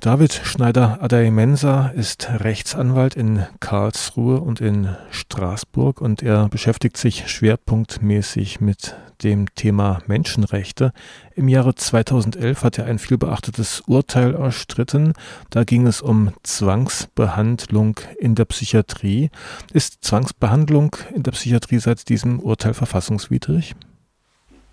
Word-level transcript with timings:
David 0.00 0.32
Schneider-Adey-Mensa 0.32 1.88
ist 1.88 2.30
Rechtsanwalt 2.30 3.16
in 3.16 3.44
Karlsruhe 3.58 4.40
und 4.40 4.60
in 4.60 4.96
Straßburg 5.10 6.00
und 6.00 6.22
er 6.22 6.48
beschäftigt 6.48 6.96
sich 6.96 7.28
schwerpunktmäßig 7.28 8.60
mit 8.60 8.96
dem 9.24 9.52
Thema 9.56 9.98
Menschenrechte. 10.06 10.92
Im 11.34 11.48
Jahre 11.48 11.74
2011 11.74 12.62
hat 12.62 12.78
er 12.78 12.84
ein 12.84 13.00
vielbeachtetes 13.00 13.80
Urteil 13.88 14.36
erstritten. 14.36 15.14
Da 15.50 15.64
ging 15.64 15.88
es 15.88 16.00
um 16.00 16.32
Zwangsbehandlung 16.44 17.98
in 18.20 18.36
der 18.36 18.44
Psychiatrie. 18.44 19.30
Ist 19.72 20.04
Zwangsbehandlung 20.04 20.94
in 21.12 21.24
der 21.24 21.32
Psychiatrie 21.32 21.78
seit 21.80 22.08
diesem 22.08 22.38
Urteil 22.38 22.74
verfassungswidrig? 22.74 23.74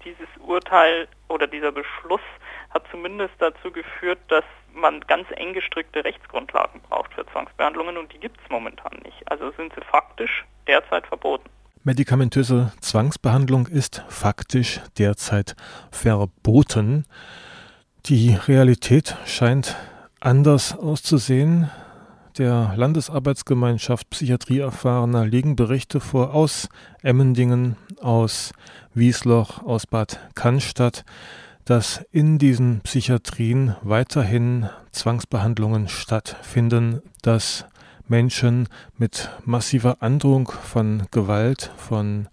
Dieses 0.05 0.27
Urteil 0.45 1.07
oder 1.29 1.47
dieser 1.47 1.71
Beschluss 1.71 2.21
hat 2.69 2.83
zumindest 2.91 3.33
dazu 3.39 3.71
geführt, 3.71 4.19
dass 4.27 4.43
man 4.75 5.01
ganz 5.01 5.27
eng 5.35 5.53
gestrickte 5.53 6.03
Rechtsgrundlagen 6.03 6.81
braucht 6.81 7.13
für 7.13 7.25
Zwangsbehandlungen 7.27 7.97
und 7.97 8.13
die 8.13 8.19
gibt 8.19 8.39
es 8.43 8.49
momentan 8.49 8.93
nicht. 9.03 9.29
Also 9.31 9.51
sind 9.51 9.73
sie 9.73 9.81
faktisch 9.81 10.45
derzeit 10.67 11.07
verboten. 11.07 11.49
Medikamentöse 11.83 12.71
Zwangsbehandlung 12.81 13.67
ist 13.67 14.03
faktisch 14.09 14.81
derzeit 14.97 15.55
verboten. 15.91 17.05
Die 18.07 18.35
Realität 18.35 19.15
scheint 19.25 19.75
anders 20.19 20.77
auszusehen. 20.77 21.69
Der 22.37 22.73
Landesarbeitsgemeinschaft 22.75 24.09
Psychiatrie 24.09 24.59
erfahrener 24.59 25.25
liegen 25.25 25.55
Berichte 25.55 25.99
vor 25.99 26.33
aus 26.33 26.69
Emmendingen, 27.01 27.77
aus 28.01 28.51
Wiesloch, 28.93 29.63
aus 29.63 29.87
Bad 29.87 30.19
Cannstatt 30.33 31.05
dass 31.65 32.05
in 32.11 32.37
diesen 32.37 32.81
Psychiatrien 32.81 33.75
weiterhin 33.81 34.69
Zwangsbehandlungen 34.91 35.87
stattfinden, 35.87 37.01
dass 37.23 37.65
Menschen 38.07 38.69
mit 38.97 39.31
massiver 39.45 39.97
Androhung 40.01 40.47
von 40.47 41.07
Gewalt, 41.11 41.71
von 41.75 42.29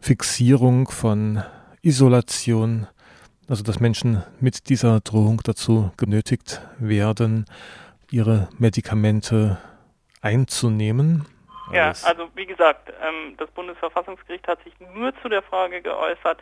Fixierung, 0.00 0.88
von 0.88 1.44
Isolation, 1.82 2.88
also 3.48 3.62
dass 3.62 3.78
Menschen 3.78 4.24
mit 4.40 4.68
dieser 4.68 5.00
Drohung 5.00 5.40
dazu 5.44 5.92
genötigt 5.96 6.60
werden, 6.78 7.44
ihre 8.10 8.48
Medikamente 8.58 9.58
einzunehmen. 10.22 11.26
Ja, 11.72 11.92
also 12.04 12.28
wie 12.34 12.46
gesagt, 12.46 12.92
ähm, 13.02 13.36
das 13.38 13.50
Bundesverfassungsgericht 13.50 14.46
hat 14.46 14.62
sich 14.64 14.72
nur 14.94 15.12
zu 15.22 15.28
der 15.28 15.42
Frage 15.42 15.82
geäußert, 15.82 16.40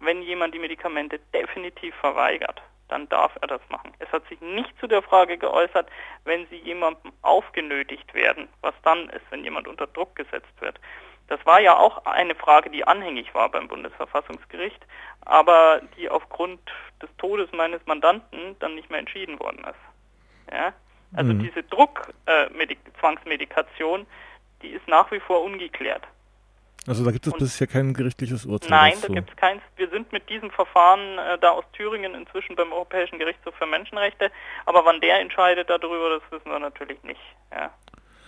wenn 0.00 0.22
jemand 0.22 0.54
die 0.54 0.58
Medikamente 0.58 1.20
definitiv 1.32 1.94
verweigert, 1.96 2.62
dann 2.88 3.08
darf 3.08 3.32
er 3.40 3.48
das 3.48 3.60
machen. 3.68 3.92
Es 4.00 4.10
hat 4.10 4.26
sich 4.28 4.40
nicht 4.40 4.72
zu 4.80 4.86
der 4.86 5.02
Frage 5.02 5.38
geäußert, 5.38 5.88
wenn 6.24 6.46
sie 6.48 6.56
jemandem 6.56 7.12
aufgenötigt 7.22 8.12
werden, 8.14 8.48
was 8.62 8.74
dann 8.82 9.08
ist, 9.10 9.24
wenn 9.30 9.44
jemand 9.44 9.68
unter 9.68 9.86
Druck 9.86 10.16
gesetzt 10.16 10.60
wird. 10.60 10.80
Das 11.28 11.44
war 11.46 11.60
ja 11.60 11.76
auch 11.76 12.04
eine 12.06 12.34
Frage, 12.34 12.70
die 12.70 12.84
anhängig 12.84 13.32
war 13.34 13.48
beim 13.48 13.68
Bundesverfassungsgericht, 13.68 14.84
aber 15.20 15.80
die 15.96 16.10
aufgrund 16.10 16.60
des 17.00 17.08
Todes 17.18 17.52
meines 17.52 17.86
Mandanten 17.86 18.56
dann 18.58 18.74
nicht 18.74 18.90
mehr 18.90 18.98
entschieden 18.98 19.38
worden 19.38 19.64
ist. 19.64 20.52
Ja? 20.52 20.72
Also 21.14 21.32
mhm. 21.32 21.38
diese 21.40 21.62
Druckzwangsmedikation, 21.62 24.00
äh, 24.00 24.06
die 24.62 24.70
ist 24.70 24.88
nach 24.88 25.12
wie 25.12 25.20
vor 25.20 25.44
ungeklärt. 25.44 26.02
Also 26.90 27.04
da 27.04 27.12
gibt 27.12 27.24
es 27.24 27.32
bisher 27.34 27.68
kein 27.68 27.94
gerichtliches 27.94 28.46
Urteil. 28.46 28.70
Nein, 28.70 28.94
dazu. 28.94 29.06
da 29.06 29.14
gibt 29.14 29.30
es 29.30 29.36
keins. 29.36 29.62
Wir 29.76 29.88
sind 29.90 30.10
mit 30.10 30.28
diesem 30.28 30.50
Verfahren 30.50 31.18
äh, 31.18 31.38
da 31.38 31.50
aus 31.50 31.64
Thüringen 31.72 32.16
inzwischen 32.16 32.56
beim 32.56 32.72
Europäischen 32.72 33.20
Gerichtshof 33.20 33.54
für 33.54 33.66
Menschenrechte. 33.66 34.32
Aber 34.66 34.84
wann 34.84 35.00
der 35.00 35.20
entscheidet 35.20 35.70
darüber, 35.70 36.18
das 36.18 36.22
wissen 36.32 36.50
wir 36.50 36.58
natürlich 36.58 37.00
nicht. 37.04 37.20
Ja. 37.52 37.70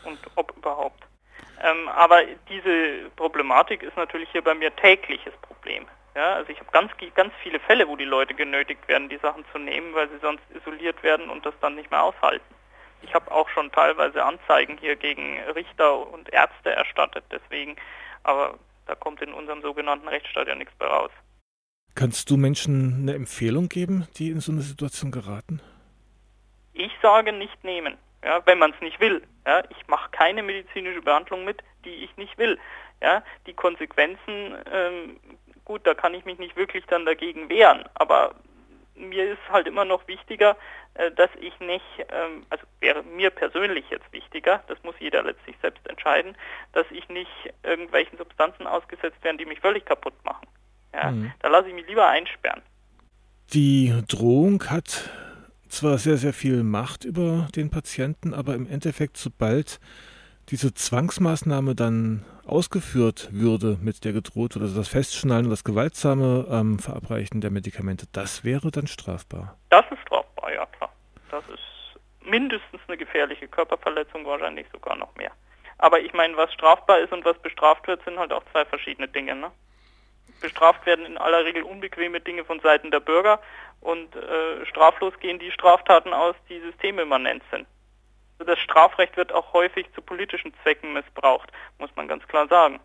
Und 0.05 0.21
ob 0.37 0.57
überhaupt. 0.57 1.03
Ähm, 1.61 1.89
aber 1.89 2.23
diese 2.49 3.11
Problematik 3.17 3.83
ist 3.83 3.97
natürlich 3.97 4.29
hier 4.31 4.43
bei 4.43 4.55
mir 4.55 4.75
tägliches 4.77 5.35
Problem. 5.43 5.85
Ja, 6.15 6.35
also 6.35 6.53
ich 6.53 6.61
habe 6.61 6.71
ganz, 6.71 6.93
ganz 7.17 7.33
viele 7.43 7.59
Fälle, 7.59 7.89
wo 7.89 7.97
die 7.97 8.05
Leute 8.05 8.33
genötigt 8.33 8.87
werden, 8.87 9.09
die 9.09 9.19
Sachen 9.19 9.45
zu 9.51 9.59
nehmen, 9.59 9.93
weil 9.93 10.09
sie 10.09 10.19
sonst 10.23 10.45
isoliert 10.55 11.03
werden 11.03 11.31
und 11.31 11.45
das 11.45 11.55
dann 11.61 11.75
nicht 11.75 11.91
mehr 11.91 12.05
aushalten. 12.05 12.55
Ich 13.03 13.13
habe 13.13 13.29
auch 13.33 13.49
schon 13.49 13.73
teilweise 13.73 14.25
Anzeigen 14.25 14.79
hier 14.79 14.95
gegen 14.95 15.41
Richter 15.57 16.13
und 16.13 16.33
Ärzte 16.33 16.71
erstattet, 16.71 17.25
deswegen 17.33 17.75
aber 18.23 18.59
da 18.87 18.95
kommt 18.95 19.23
in 19.23 19.33
unserem 19.33 19.63
sogenannten 19.63 20.09
Rechtsstaat 20.09 20.49
ja 20.49 20.55
nichts 20.55 20.75
bei 20.79 20.87
raus. 20.87 21.11
Kannst 21.95 22.31
du 22.31 22.37
Menschen 22.37 23.01
eine 23.03 23.15
Empfehlung 23.15 23.69
geben, 23.69 24.09
die 24.17 24.31
in 24.31 24.41
so 24.41 24.53
eine 24.53 24.63
Situation 24.63 25.11
geraten? 25.11 25.61
Ich 26.73 26.93
sage 27.03 27.33
nicht 27.33 27.63
nehmen, 27.65 27.99
ja, 28.25 28.41
wenn 28.47 28.59
man 28.59 28.73
es 28.73 28.81
nicht 28.81 28.99
will. 28.99 29.23
Ja. 29.47 29.63
Ich 29.71 29.87
mache 29.89 30.11
keine 30.11 30.43
medizinische 30.43 31.03
Behandlung 31.03 31.45
mit, 31.45 31.63
die 31.85 31.91
ich 31.91 32.17
nicht 32.17 32.37
will. 32.39 32.59
Ja. 33.03 33.23
Die 33.47 33.53
Konsequenzen, 33.53 34.57
ähm, 34.73 35.21
gut, 35.65 35.87
da 35.87 35.95
kann 35.95 36.15
ich 36.15 36.25
mich 36.25 36.39
nicht 36.39 36.57
wirklich 36.57 36.85
dann 36.87 37.05
dagegen 37.05 37.49
wehren, 37.51 37.85
aber 37.95 38.35
mir 39.09 39.33
ist 39.33 39.49
halt 39.51 39.67
immer 39.67 39.85
noch 39.85 40.07
wichtiger, 40.09 40.57
äh, 40.95 41.11
dass 41.13 41.31
ich 41.41 41.59
nicht, 41.61 41.85
ähm, 42.11 42.47
also 42.51 42.65
wäre 42.81 43.03
mir 43.03 43.31
persönlich 43.31 43.85
jetzt 43.91 44.11
wichtiger, 44.13 44.63
das 44.69 44.83
muss 44.83 44.95
jeder 45.01 45.23
letztlich 45.23 45.57
selbst 45.61 45.87
entscheiden, 45.89 46.37
dass 46.73 46.87
ich 46.91 47.09
nicht 47.09 47.31
irgendwelchen 47.63 48.19
Substanzen 48.19 48.67
ausgesetzt 48.67 49.23
werde, 49.23 49.39
die 49.39 49.47
mich 49.47 49.61
völlig 49.61 49.85
kaputt 49.85 50.15
machen. 50.25 50.47
Ja, 50.95 51.11
mhm. 51.11 51.33
Da 51.41 51.49
lasse 51.49 51.69
ich 51.69 51.75
mich 51.75 51.87
lieber 51.87 52.09
einsperren. 52.09 52.63
Die 53.53 53.93
Drohung 54.09 54.65
hat 54.71 55.11
zwar 55.69 55.99
sehr, 55.99 56.17
sehr 56.17 56.33
viel 56.33 56.63
Macht 56.63 57.05
über 57.05 57.49
den 57.57 57.71
Patienten, 57.71 58.35
aber 58.35 58.55
im 58.55 58.69
Endeffekt, 58.69 59.17
sobald 59.17 59.81
diese 60.53 60.75
Zwangsmaßnahme 60.75 61.75
dann 61.75 62.27
ausgeführt 62.47 63.29
würde, 63.33 63.79
mit 63.81 64.05
der 64.05 64.13
gedroht 64.13 64.55
wird, 64.55 64.65
also 64.65 64.77
das 64.77 64.89
Festschnallen 64.89 65.47
und 65.47 65.51
das 65.51 65.65
gewaltsame 65.65 66.47
ähm, 66.51 66.79
Verabreichen 66.79 67.41
der 67.41 67.51
Medikamente, 67.51 68.07
das 68.13 68.45
wäre 68.45 68.71
dann 68.71 68.87
strafbar. 68.87 69.57
Das 69.71 69.85
ist 69.91 70.01
strafbar, 70.03 70.53
ja 70.53 70.67
klar. 70.67 70.93
Das 71.31 71.43
ist 71.49 72.29
mindestens 72.29 72.81
eine 72.87 72.99
gefährliche 72.99 73.49
Körperverletzung, 73.49 74.27
wahrscheinlich 74.27 74.67
sogar 74.73 74.95
noch 74.95 75.15
mehr. 75.17 75.33
Aber 75.79 76.01
ich 76.01 76.13
meine, 76.13 76.37
was 76.37 76.53
strafbar 76.53 76.99
ist 76.99 77.13
und 77.13 77.25
was 77.25 77.39
bestraft 77.39 77.87
wird, 77.89 78.05
sind 78.05 78.19
halt 78.19 78.33
auch 78.33 78.45
zwei 78.53 78.67
verschiedene 78.67 79.09
Dinge. 79.09 79.35
Ne? 79.35 79.51
Bestraft 80.43 80.85
werden 80.85 81.07
in 81.07 81.17
aller 81.17 81.47
Regel 81.47 81.63
unbequeme 81.63 82.21
Dinge 82.21 82.45
von 82.45 82.61
Seiten 82.61 82.91
der 82.91 83.01
Bürger 83.01 83.41
und 83.81 84.15
äh, 84.15 84.67
straflos 84.67 85.19
gehen 85.19 85.39
die 85.39 85.51
Straftaten 85.51 86.13
aus, 86.13 86.37
die 86.51 86.61
systemimmanent 86.61 87.43
sind. 87.51 87.67
Das 88.45 88.59
Strafrecht 88.59 89.17
wird 89.17 89.33
auch 89.33 89.53
häufig 89.53 89.87
zu 89.95 90.03
politischen 90.03 90.53
Zwecken 90.63 90.93
missbraucht, 90.93 91.51
muss 91.79 91.91
man 91.97 92.09
ganz 92.09 92.27
klar 92.27 92.49
sagen. 92.49 92.81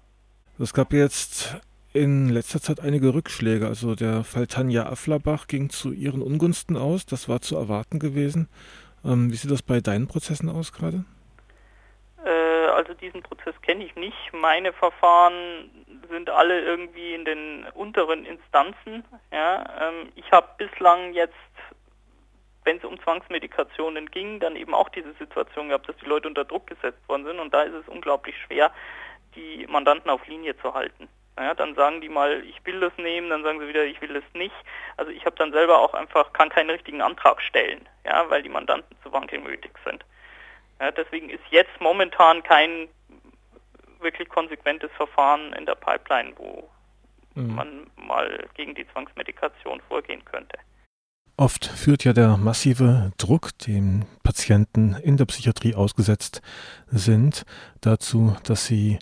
Es 0.60 0.74
gab 0.74 0.92
jetzt 0.94 1.56
in 1.94 2.30
letzter 2.30 2.62
Zeit 2.62 2.80
einige 2.80 3.14
Rückschläge. 3.14 3.68
Also 3.68 3.96
der 3.96 4.24
Fall 4.24 4.48
Tanja 4.48 4.86
Afflerbach 4.88 5.48
ging 5.48 5.70
zu 5.70 5.92
ihren 5.92 6.22
Ungunsten 6.22 6.78
aus. 6.78 7.06
Das 7.06 7.28
war 7.30 7.42
zu 7.42 7.56
erwarten 7.56 8.00
gewesen. 8.00 8.50
Ähm, 9.06 9.32
wie 9.32 9.36
sieht 9.36 9.52
das 9.52 9.62
bei 9.62 9.80
deinen 9.80 10.08
Prozessen 10.08 10.50
aus 10.50 10.74
gerade? 10.74 11.06
Äh, 12.24 12.68
also 12.68 12.94
diesen 12.94 13.24
Prozess 13.24 13.56
kenne 13.62 13.86
ich 13.86 13.96
nicht. 13.96 14.34
Meine 14.34 14.74
Verfahren 14.74 15.70
sind 16.10 16.30
alle 16.30 16.62
irgendwie 16.62 17.14
in 17.14 17.26
den 17.26 17.66
unteren 17.74 18.26
Instanzen. 18.26 19.04
Ja, 19.32 19.66
ähm, 19.82 20.12
ich 20.16 20.32
habe 20.32 20.48
bislang 20.58 21.14
jetzt 21.14 21.34
wenn 22.68 22.78
es 22.78 22.84
um 22.84 23.00
Zwangsmedikationen 23.02 24.12
ging, 24.12 24.42
dann 24.42 24.58
eben 24.58 24.76
auch 24.76 24.90
diese 24.90 25.14
Situation 25.14 25.70
gehabt, 25.70 25.88
dass 25.88 25.96
die 25.98 26.06
Leute 26.06 26.28
unter 26.28 26.44
Druck 26.44 26.68
gesetzt 26.68 27.00
worden 27.08 27.26
sind. 27.26 27.40
Und 27.40 27.54
da 27.54 27.64
ist 27.64 27.74
es 27.74 27.88
unglaublich 27.88 28.36
schwer, 28.46 28.72
die 29.36 29.66
Mandanten 29.68 30.12
auf 30.12 30.28
Linie 30.28 30.56
zu 30.58 30.74
halten. 30.74 31.08
Ja, 31.40 31.54
dann 31.54 31.76
sagen 31.76 32.02
die 32.02 32.10
mal, 32.10 32.44
ich 32.44 32.64
will 32.66 32.82
das 32.82 32.92
nehmen, 32.98 33.30
dann 33.30 33.44
sagen 33.44 33.60
sie 33.60 33.68
wieder, 33.70 33.86
ich 33.86 34.02
will 34.02 34.14
das 34.14 34.24
nicht. 34.34 34.56
Also 34.98 35.12
ich 35.12 35.26
habe 35.26 35.36
dann 35.38 35.54
selber 35.54 35.80
auch 35.80 35.94
einfach, 35.94 36.34
kann 36.34 36.50
keinen 36.50 36.70
richtigen 36.72 37.02
Antrag 37.02 37.42
stellen, 37.42 37.88
ja, 38.06 38.30
weil 38.30 38.44
die 38.44 38.50
Mandanten 38.50 38.98
zu 39.02 39.14
wankelmütig 39.14 39.72
sind. 39.86 40.04
Ja, 40.82 40.92
deswegen 40.92 41.30
ist 41.30 41.44
jetzt 41.50 41.80
momentan 41.80 42.44
kein 42.44 42.90
wirklich 44.00 44.28
konsequentes 44.28 44.92
Verfahren 44.98 45.54
in 45.54 45.66
der 45.66 45.76
Pipeline, 45.76 46.34
wo 46.36 46.70
mhm. 47.36 47.56
man 47.56 47.92
mal 47.96 48.46
gegen 48.56 48.76
die 48.76 48.88
Zwangsmedikation 48.90 49.80
vorgehen 49.88 50.26
könnte. 50.26 50.58
Oft 51.40 51.66
führt 51.66 52.04
ja 52.04 52.14
der 52.14 52.36
massive 52.36 53.12
Druck, 53.20 53.56
dem 53.60 54.08
Patienten 54.24 54.96
in 55.04 55.18
der 55.18 55.26
Psychiatrie 55.26 55.76
ausgesetzt 55.76 56.42
sind, 56.88 57.46
dazu, 57.80 58.36
dass 58.44 58.66
sie 58.66 58.98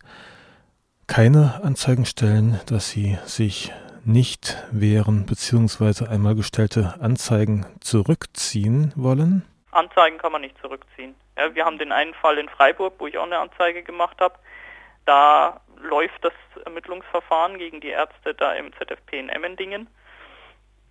keine 1.08 1.62
Anzeigen 1.64 2.06
stellen, 2.06 2.60
dass 2.66 2.90
sie 2.90 3.18
sich 3.24 3.72
nicht 4.04 4.62
wehren 4.70 5.26
bzw. 5.26 6.08
einmal 6.10 6.36
gestellte 6.36 6.96
Anzeigen 7.00 7.66
zurückziehen 7.80 8.92
wollen? 8.98 9.46
Anzeigen 9.72 10.18
kann 10.18 10.34
man 10.34 10.42
nicht 10.42 10.60
zurückziehen. 10.60 11.16
Ja, 11.38 11.56
wir 11.56 11.64
haben 11.64 11.78
den 11.78 11.94
einen 11.94 12.14
Fall 12.16 12.38
in 12.38 12.50
Freiburg, 12.50 12.96
wo 12.98 13.08
ich 13.08 13.18
auch 13.18 13.24
eine 13.24 13.40
Anzeige 13.40 13.82
gemacht 13.82 14.20
habe. 14.20 14.36
Da 15.06 15.62
läuft 15.82 16.22
das 16.22 16.34
Ermittlungsverfahren 16.66 17.58
gegen 17.58 17.80
die 17.80 17.90
Ärzte 17.90 18.34
da 18.34 18.54
im 18.56 18.74
ZFP 18.74 19.20
in 19.20 19.30
Emmendingen. 19.30 19.88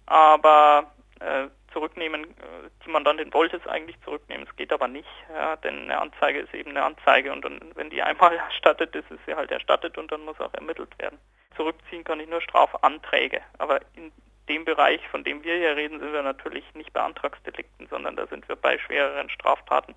Aber 0.07 0.94
äh, 1.25 1.49
zurücknehmen, 1.73 2.25
äh, 2.25 2.71
die 2.85 2.91
man 2.91 3.05
dann 3.05 3.17
den 3.17 3.33
Voltes 3.33 3.67
eigentlich 3.67 4.01
zurücknehmen. 4.03 4.47
Es 4.49 4.57
geht 4.57 4.73
aber 4.73 4.89
nicht, 4.89 5.09
ja, 5.33 5.57
denn 5.57 5.85
eine 5.85 6.01
Anzeige 6.01 6.41
ist 6.41 6.55
eben 6.55 6.71
eine 6.71 6.85
Anzeige 6.85 7.33
und 7.33 7.45
dann, 7.45 7.61
wenn 7.75 7.91
die 7.91 8.03
einmal 8.03 8.37
erstattet 8.37 8.95
ist, 8.95 9.11
ist 9.11 9.21
sie 9.27 9.35
halt 9.35 9.51
erstattet 9.51 9.99
und 9.99 10.11
dann 10.13 10.25
muss 10.25 10.41
auch 10.41 10.55
ermittelt 10.55 10.91
werden. 10.99 11.19
Zurückziehen 11.57 12.05
kann 12.05 12.21
ich 12.21 12.29
nur 12.29 12.41
Strafanträge, 12.41 13.41
aber 13.59 13.81
in 13.95 14.13
dem 14.49 14.65
Bereich, 14.65 15.01
von 15.09 15.25
dem 15.25 15.43
wir 15.43 15.57
hier 15.57 15.77
reden, 15.77 16.01
sind 16.01 16.13
wir 16.13 16.23
natürlich 16.23 16.65
nicht 16.75 16.93
bei 16.93 17.01
Antragsdelikten, 17.01 17.89
sondern 17.89 18.17
da 18.17 18.27
sind 18.27 18.49
wir 18.49 18.57
bei 18.57 18.79
schwereren 18.79 19.31
Straftaten. 19.31 19.95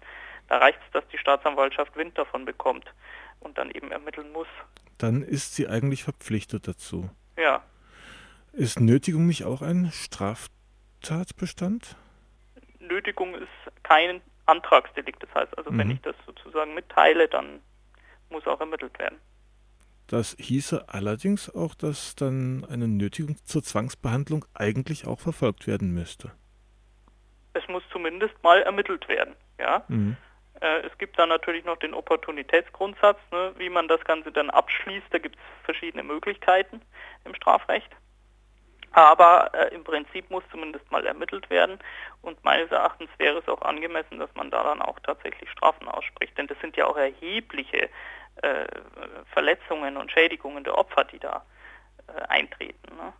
Da 0.48 0.58
reicht 0.58 0.80
es, 0.86 0.92
dass 0.94 1.08
die 1.10 1.18
Staatsanwaltschaft 1.18 1.96
Wind 1.98 2.18
davon 2.18 2.46
bekommt 2.46 2.86
und 3.42 3.58
dann 3.58 3.70
eben 3.72 3.92
ermitteln 3.92 4.32
muss. 4.32 4.48
Dann 4.98 5.22
ist 5.22 5.56
sie 5.56 5.68
eigentlich 5.68 6.04
verpflichtet 6.04 6.68
dazu. 6.68 7.10
Ja. 7.38 7.62
Ist 8.54 8.80
Nötigung 8.80 9.28
nicht 9.28 9.44
auch 9.44 9.62
ein 9.62 9.92
Straftatbestand? 11.08 11.96
Nötigung 12.80 13.34
ist 13.36 13.48
kein 13.84 14.22
Antragsdelikt. 14.46 15.24
Das 15.24 15.34
heißt 15.34 15.58
also, 15.58 15.72
mhm. 15.72 15.78
wenn 15.80 15.92
ich 15.92 16.02
das 16.02 16.16
sozusagen 16.26 16.74
mitteile, 16.74 17.30
dann 17.30 17.62
muss 18.30 18.46
auch 18.46 18.60
ermittelt 18.60 18.98
werden. 19.00 19.18
Das 20.08 20.36
hieße 20.40 20.86
allerdings 20.88 21.54
auch, 21.54 21.76
dass 21.76 22.16
dann 22.16 22.66
eine 22.70 22.88
Nötigung 22.88 23.38
zur 23.46 23.64
Zwangsbehandlung 23.64 24.46
eigentlich 24.54 25.08
auch 25.08 25.20
verfolgt 25.20 25.68
werden 25.68 25.94
müsste. 25.94 26.32
Es 27.54 27.66
muss 27.70 27.84
zumindest 27.92 28.36
mal 28.44 28.62
ermittelt 28.62 29.08
werden, 29.08 29.36
ja. 29.60 29.84
Mhm. 29.88 30.18
Äh, 30.60 30.82
es 30.88 30.98
gibt 30.98 31.18
dann 31.20 31.30
natürlich 31.30 31.66
noch 31.66 31.78
den 31.78 31.94
Opportunitätsgrundsatz, 31.94 33.20
ne, 33.32 33.54
wie 33.58 33.70
man 33.70 33.88
das 33.88 34.04
Ganze 34.04 34.32
dann 34.32 34.50
abschließt. 34.50 35.08
Da 35.10 35.20
gibt 35.20 35.36
es 35.36 35.42
verschiedene 35.66 36.04
Möglichkeiten 36.04 36.82
im 37.26 37.34
Strafrecht. 37.36 37.90
Aber 38.92 39.52
äh, 39.54 39.74
im 39.76 39.84
Prinzip 39.84 40.30
muss 40.30 40.44
zumindest 40.52 40.90
mal 40.92 41.06
ermittelt 41.06 41.50
werden. 41.50 41.80
Und 42.22 42.44
meines 42.44 42.72
Erachtens 42.72 43.10
wäre 43.18 43.40
es 43.40 43.48
auch 43.48 43.62
angemessen, 43.62 44.20
dass 44.20 44.34
man 44.36 44.50
da 44.50 44.64
dann 44.64 44.82
auch 44.82 45.00
tatsächlich 45.02 45.50
Strafen 45.52 45.88
ausspricht. 45.88 46.38
Denn 46.38 46.48
das 46.48 46.60
sind 46.62 46.76
ja 46.78 46.86
auch 46.86 46.98
erhebliche 46.98 47.90
äh, 48.42 48.66
Verletzungen 49.34 49.98
und 49.98 50.12
Schädigungen 50.12 50.64
der 50.64 50.78
Opfer, 50.78 51.04
die 51.04 51.20
da 51.20 51.46
äh, 52.08 52.22
eintreten. 52.28 52.96
Ne? 52.96 53.14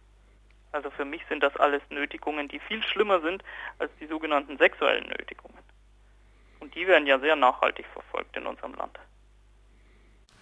Also 0.72 0.90
für 0.92 1.06
mich 1.06 1.22
sind 1.30 1.44
das 1.44 1.56
alles 1.58 1.82
Nötigungen, 1.90 2.48
die 2.48 2.60
viel 2.60 2.84
schlimmer 2.84 3.22
sind 3.22 3.44
als 3.80 3.92
die 4.00 4.08
sogenannten 4.08 4.58
sexuellen 4.58 5.08
Nötigungen. 5.08 5.58
Und 6.60 6.76
die 6.76 6.88
werden 6.88 7.08
ja 7.08 7.20
sehr 7.20 7.36
nachhaltig 7.36 7.86
verfolgt 7.94 8.36
in 8.36 8.46
unserem 8.46 8.74
Land. 8.76 8.98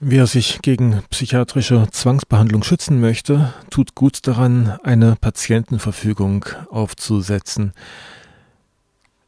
Wer 0.02 0.28
sich 0.28 0.62
gegen 0.62 1.02
psychiatrische 1.10 1.88
Zwangsbehandlung 1.90 2.64
schützen 2.64 3.00
möchte, 3.00 3.54
tut 3.70 3.96
gut 3.96 4.28
daran, 4.28 4.78
eine 4.84 5.16
Patientenverfügung 5.16 6.46
aufzusetzen. 6.70 7.72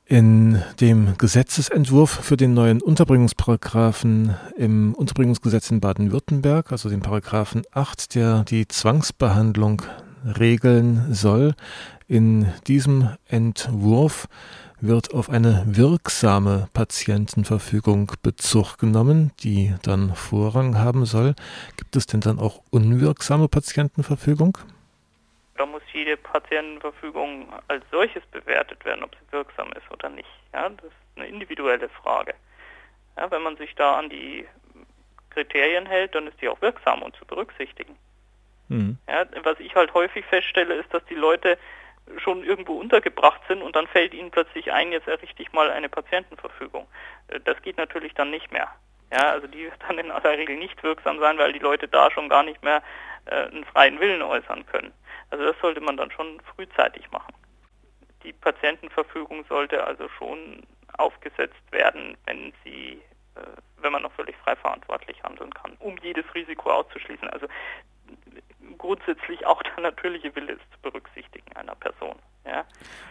In 0.04 0.62
dem 0.81 1.18
Gesetzesentwurf 1.18 2.10
für 2.10 2.36
den 2.36 2.54
neuen 2.54 2.81
Unterbringungsparagraphen 2.81 4.36
im 4.58 4.94
Unterbringungsgesetz 4.94 5.72
in 5.72 5.80
Baden-Württemberg, 5.80 6.74
also 6.74 6.90
den 6.90 7.02
Paragraphen 7.02 7.64
8, 7.72 8.16
der 8.16 8.44
die 8.44 8.68
Zwangsbehandlung 8.68 9.84
regeln 10.38 11.14
soll, 11.14 11.56
in 12.08 12.48
diesem 12.68 13.12
Entwurf 13.25 14.28
wird 14.79 15.13
auf 15.13 15.29
eine 15.29 15.63
wirksame 15.65 16.68
Patientenverfügung 16.74 18.12
Bezug 18.21 18.77
genommen, 18.77 19.31
die 19.39 19.74
dann 19.83 20.13
Vorrang 20.13 20.77
haben 20.77 21.06
soll. 21.06 21.33
Gibt 21.77 21.95
es 21.95 22.06
denn 22.06 22.21
dann 22.21 22.39
auch 22.39 22.62
unwirksame 22.69 23.47
Patientenverfügung? 23.47 24.57
Da 25.56 25.65
muss 25.65 25.81
jede 25.94 26.18
Patientenverfügung 26.18 27.47
als 27.68 27.83
solches 27.91 28.24
bewertet 28.27 28.85
werden, 28.85 29.03
ob 29.03 29.15
sie 29.15 29.31
wirksam 29.31 29.71
ist 29.74 29.91
oder 29.91 30.09
nicht. 30.09 30.29
Ja, 30.53 30.69
das 30.69 30.85
ist 30.85 30.94
eine 31.15 31.27
individuelle 31.27 31.89
Frage. 31.89 32.35
Ja, 33.15 33.31
wenn 33.31 33.41
man 33.41 33.57
sich 33.57 33.73
da 33.73 33.97
an 33.97 34.09
die 34.09 34.45
Kriterien 35.31 35.88
hält, 35.88 36.13
dann 36.13 36.27
ist 36.27 36.39
die 36.41 36.50
auch 36.50 36.62
wirksam 36.62 37.01
und 37.01 37.15
zu 37.15 37.25
berücksichtigen. 37.25 37.95
Mhm. 38.69 38.97
Ja, 39.07 39.25
was 39.44 39.59
ich 39.59 39.75
halt 39.75 39.94
häufig 39.94 40.25
feststelle, 40.25 40.75
ist, 40.75 40.94
dass 40.94 41.03
die 41.06 41.15
Leute 41.15 41.57
schon 42.18 42.44
irgendwo 42.44 42.74
untergebracht 42.74 43.42
sind 43.48 43.62
und 43.62 43.75
dann 43.75 43.88
fällt 43.88 44.13
ihnen 44.13 44.31
plötzlich 44.31 44.71
ein, 44.71 44.92
jetzt 44.92 45.07
errichte 45.07 45.42
ich 45.42 45.51
mal 45.51 45.69
eine 45.69 45.89
Patientenverfügung. 45.89 46.88
Äh, 47.27 47.39
das 47.42 47.62
geht 47.62 47.77
natürlich 47.77 48.13
dann 48.13 48.30
nicht 48.31 48.51
mehr. 48.51 48.69
Ja, 49.12 49.31
also 49.31 49.48
die 49.48 49.65
wird 49.65 49.81
dann 49.88 50.00
in 50.00 50.12
aller 50.12 50.38
Regel 50.38 50.57
nicht 50.57 50.81
wirksam 50.83 51.19
sein, 51.19 51.38
weil 51.38 51.54
die 51.54 51.59
Leute 51.59 51.88
da 51.88 52.12
schon 52.12 52.30
gar 52.30 52.44
nicht 52.44 52.63
mehr 52.63 52.81
äh, 53.25 53.48
einen 53.48 53.65
freien 53.65 54.00
Willen 54.00 54.21
äußern 54.21 54.65
können. 54.65 54.94
Also 55.30 55.45
das 55.45 55.56
sollte 55.62 55.81
man 55.81 55.98
dann 55.98 56.12
schon 56.12 56.39
frühzeitig 56.56 57.09
machen. 57.12 57.33
Die 58.24 58.33
Patientenverfügung 58.33 59.45
sollte 59.45 59.83
also 59.86 60.07
schon 60.18 60.63
aufgesetzt 60.98 61.71
werden, 61.71 62.18
wenn 62.25 62.54
sie, 62.63 63.01
äh, 63.36 63.42
wenn 63.81 63.92
man 63.92 64.04
noch 64.04 64.13
völlig 64.13 64.36
frei 64.38 64.56
verantwortlich 64.56 65.21
handeln 65.24 65.54
kann, 65.54 65.75
um 65.80 65.98
jedes 65.98 66.25
Risiko 66.33 66.71
auszuschließen. 66.71 67.30
Also 67.30 67.48
grundsätzlich 68.77 69.45
auch 69.45 69.62
der 69.63 69.83
natürliche 69.83 70.35
Wille 70.35 70.53
ist 70.53 70.62
zu 70.74 70.79
berücksichtigen 70.81 71.56
einer 71.56 71.75
Person. 71.75 72.15
Ja. 72.45 72.65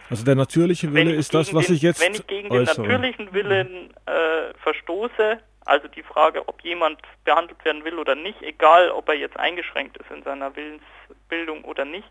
Also 0.09 0.25
der 0.25 0.35
natürliche 0.35 0.93
Wille 0.93 1.13
ist 1.13 1.33
das, 1.33 1.53
was 1.53 1.67
den, 1.67 1.75
ich 1.75 1.81
jetzt. 1.81 2.01
Wenn 2.01 2.13
ich 2.13 2.25
gegen 2.25 2.51
äußere. 2.51 2.75
den 2.75 2.91
natürlichen 2.91 3.33
Willen 3.33 3.93
äh, 4.05 4.53
verstoße, 4.63 5.39
also 5.65 5.87
die 5.89 6.03
Frage, 6.03 6.47
ob 6.47 6.63
jemand 6.63 7.01
behandelt 7.25 7.63
werden 7.65 7.83
will 7.83 7.99
oder 7.99 8.15
nicht, 8.15 8.41
egal 8.41 8.89
ob 8.89 9.09
er 9.09 9.15
jetzt 9.15 9.37
eingeschränkt 9.37 9.97
ist 9.97 10.09
in 10.09 10.23
seiner 10.23 10.55
Willensbildung 10.55 11.63
oder 11.65 11.85
nicht, 11.85 12.07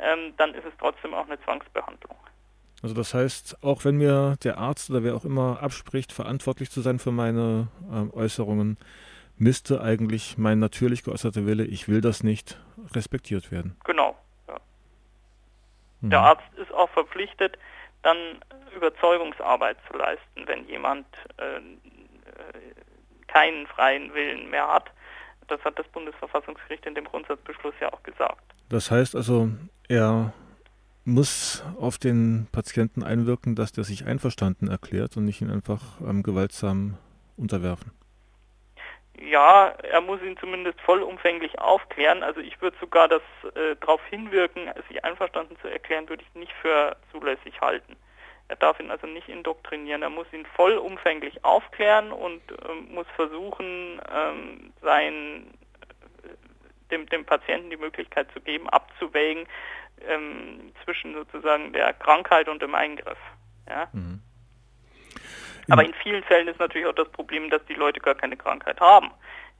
ähm, 0.00 0.34
dann 0.38 0.54
ist 0.54 0.64
es 0.64 0.72
trotzdem 0.78 1.14
auch 1.14 1.26
eine 1.26 1.40
Zwangsbehandlung. 1.42 2.16
Also 2.82 2.94
das 2.94 3.12
heißt, 3.12 3.62
auch 3.62 3.84
wenn 3.84 3.96
mir 3.96 4.36
der 4.42 4.56
Arzt 4.56 4.90
oder 4.90 5.04
wer 5.04 5.14
auch 5.14 5.24
immer 5.24 5.62
abspricht, 5.62 6.12
verantwortlich 6.12 6.70
zu 6.70 6.80
sein 6.80 6.98
für 6.98 7.12
meine 7.12 7.68
äh, 7.92 8.16
Äußerungen, 8.16 8.78
müsste 9.40 9.80
eigentlich 9.80 10.36
mein 10.36 10.58
natürlich 10.58 11.02
geäußerter 11.02 11.46
Wille, 11.46 11.64
ich 11.64 11.88
will 11.88 12.02
das 12.02 12.22
nicht, 12.22 12.60
respektiert 12.94 13.50
werden. 13.50 13.76
Genau. 13.84 14.16
Ja. 14.46 14.56
Mhm. 16.02 16.10
Der 16.10 16.20
Arzt 16.20 16.54
ist 16.56 16.72
auch 16.72 16.90
verpflichtet, 16.90 17.58
dann 18.02 18.16
Überzeugungsarbeit 18.76 19.78
zu 19.90 19.96
leisten, 19.96 20.46
wenn 20.46 20.66
jemand 20.68 21.06
äh, 21.38 21.56
äh, 21.56 21.60
keinen 23.28 23.66
freien 23.66 24.12
Willen 24.14 24.50
mehr 24.50 24.68
hat. 24.68 24.90
Das 25.48 25.60
hat 25.64 25.78
das 25.78 25.88
Bundesverfassungsgericht 25.88 26.84
in 26.86 26.94
dem 26.94 27.04
Grundsatzbeschluss 27.04 27.74
ja 27.80 27.92
auch 27.92 28.02
gesagt. 28.02 28.42
Das 28.68 28.90
heißt 28.90 29.16
also, 29.16 29.48
er 29.88 30.32
muss 31.04 31.64
auf 31.80 31.96
den 31.98 32.46
Patienten 32.52 33.02
einwirken, 33.02 33.56
dass 33.56 33.72
der 33.72 33.84
sich 33.84 34.04
einverstanden 34.04 34.68
erklärt 34.68 35.16
und 35.16 35.24
nicht 35.24 35.40
ihn 35.40 35.50
einfach 35.50 36.00
ähm, 36.02 36.22
gewaltsam 36.22 36.98
unterwerfen 37.36 37.90
ja, 39.20 39.68
er 39.82 40.00
muss 40.00 40.22
ihn 40.22 40.36
zumindest 40.38 40.80
vollumfänglich 40.80 41.58
aufklären. 41.58 42.22
Also 42.22 42.40
ich 42.40 42.60
würde 42.60 42.76
sogar 42.80 43.08
das 43.08 43.22
äh, 43.54 43.76
darauf 43.80 44.04
hinwirken, 44.06 44.70
sich 44.88 45.04
einverstanden 45.04 45.56
zu 45.60 45.68
erklären, 45.68 46.08
würde 46.08 46.24
ich 46.26 46.34
nicht 46.34 46.52
für 46.60 46.96
zulässig 47.12 47.60
halten. 47.60 47.96
Er 48.48 48.56
darf 48.56 48.80
ihn 48.80 48.90
also 48.90 49.06
nicht 49.06 49.28
indoktrinieren. 49.28 50.02
Er 50.02 50.10
muss 50.10 50.26
ihn 50.32 50.46
vollumfänglich 50.56 51.44
aufklären 51.44 52.10
und 52.10 52.42
ähm, 52.68 52.94
muss 52.94 53.06
versuchen, 53.14 54.00
ähm, 54.12 54.72
sein, 54.82 55.46
äh, 56.24 56.90
dem, 56.90 57.06
dem 57.06 57.24
Patienten 57.24 57.70
die 57.70 57.76
Möglichkeit 57.76 58.26
zu 58.32 58.40
geben, 58.40 58.68
abzuwägen 58.70 59.46
ähm, 60.08 60.72
zwischen 60.84 61.14
sozusagen 61.14 61.72
der 61.72 61.92
Krankheit 61.92 62.48
und 62.48 62.62
dem 62.62 62.74
Eingriff. 62.74 63.18
Ja? 63.68 63.88
Mhm. 63.92 64.22
Aber 65.70 65.84
in 65.84 65.94
vielen 65.94 66.22
Fällen 66.24 66.48
ist 66.48 66.58
natürlich 66.58 66.86
auch 66.86 66.94
das 66.94 67.08
Problem, 67.08 67.50
dass 67.50 67.64
die 67.66 67.74
Leute 67.74 68.00
gar 68.00 68.14
keine 68.14 68.36
Krankheit 68.36 68.80
haben. 68.80 69.10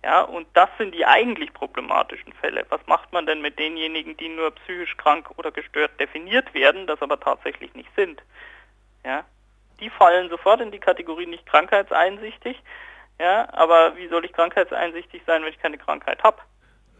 Ja, 0.02 0.22
und 0.22 0.46
das 0.54 0.70
sind 0.78 0.94
die 0.94 1.04
eigentlich 1.04 1.52
problematischen 1.52 2.32
Fälle. 2.32 2.64
Was 2.70 2.80
macht 2.86 3.12
man 3.12 3.26
denn 3.26 3.42
mit 3.42 3.58
denjenigen, 3.58 4.16
die 4.16 4.28
nur 4.28 4.50
psychisch 4.52 4.96
krank 4.96 5.30
oder 5.36 5.50
gestört 5.50 5.98
definiert 6.00 6.54
werden, 6.54 6.86
das 6.86 7.02
aber 7.02 7.20
tatsächlich 7.20 7.74
nicht 7.74 7.90
sind? 7.96 8.22
Ja, 9.04 9.24
die 9.78 9.90
fallen 9.90 10.30
sofort 10.30 10.62
in 10.62 10.70
die 10.70 10.78
Kategorie 10.78 11.26
nicht 11.26 11.44
krankheitseinsichtig. 11.46 12.62
Ja, 13.18 13.52
aber 13.52 13.96
wie 13.96 14.08
soll 14.08 14.24
ich 14.24 14.32
krankheitseinsichtig 14.32 15.22
sein, 15.26 15.42
wenn 15.42 15.50
ich 15.50 15.60
keine 15.60 15.76
Krankheit 15.76 16.22
habe? 16.22 16.38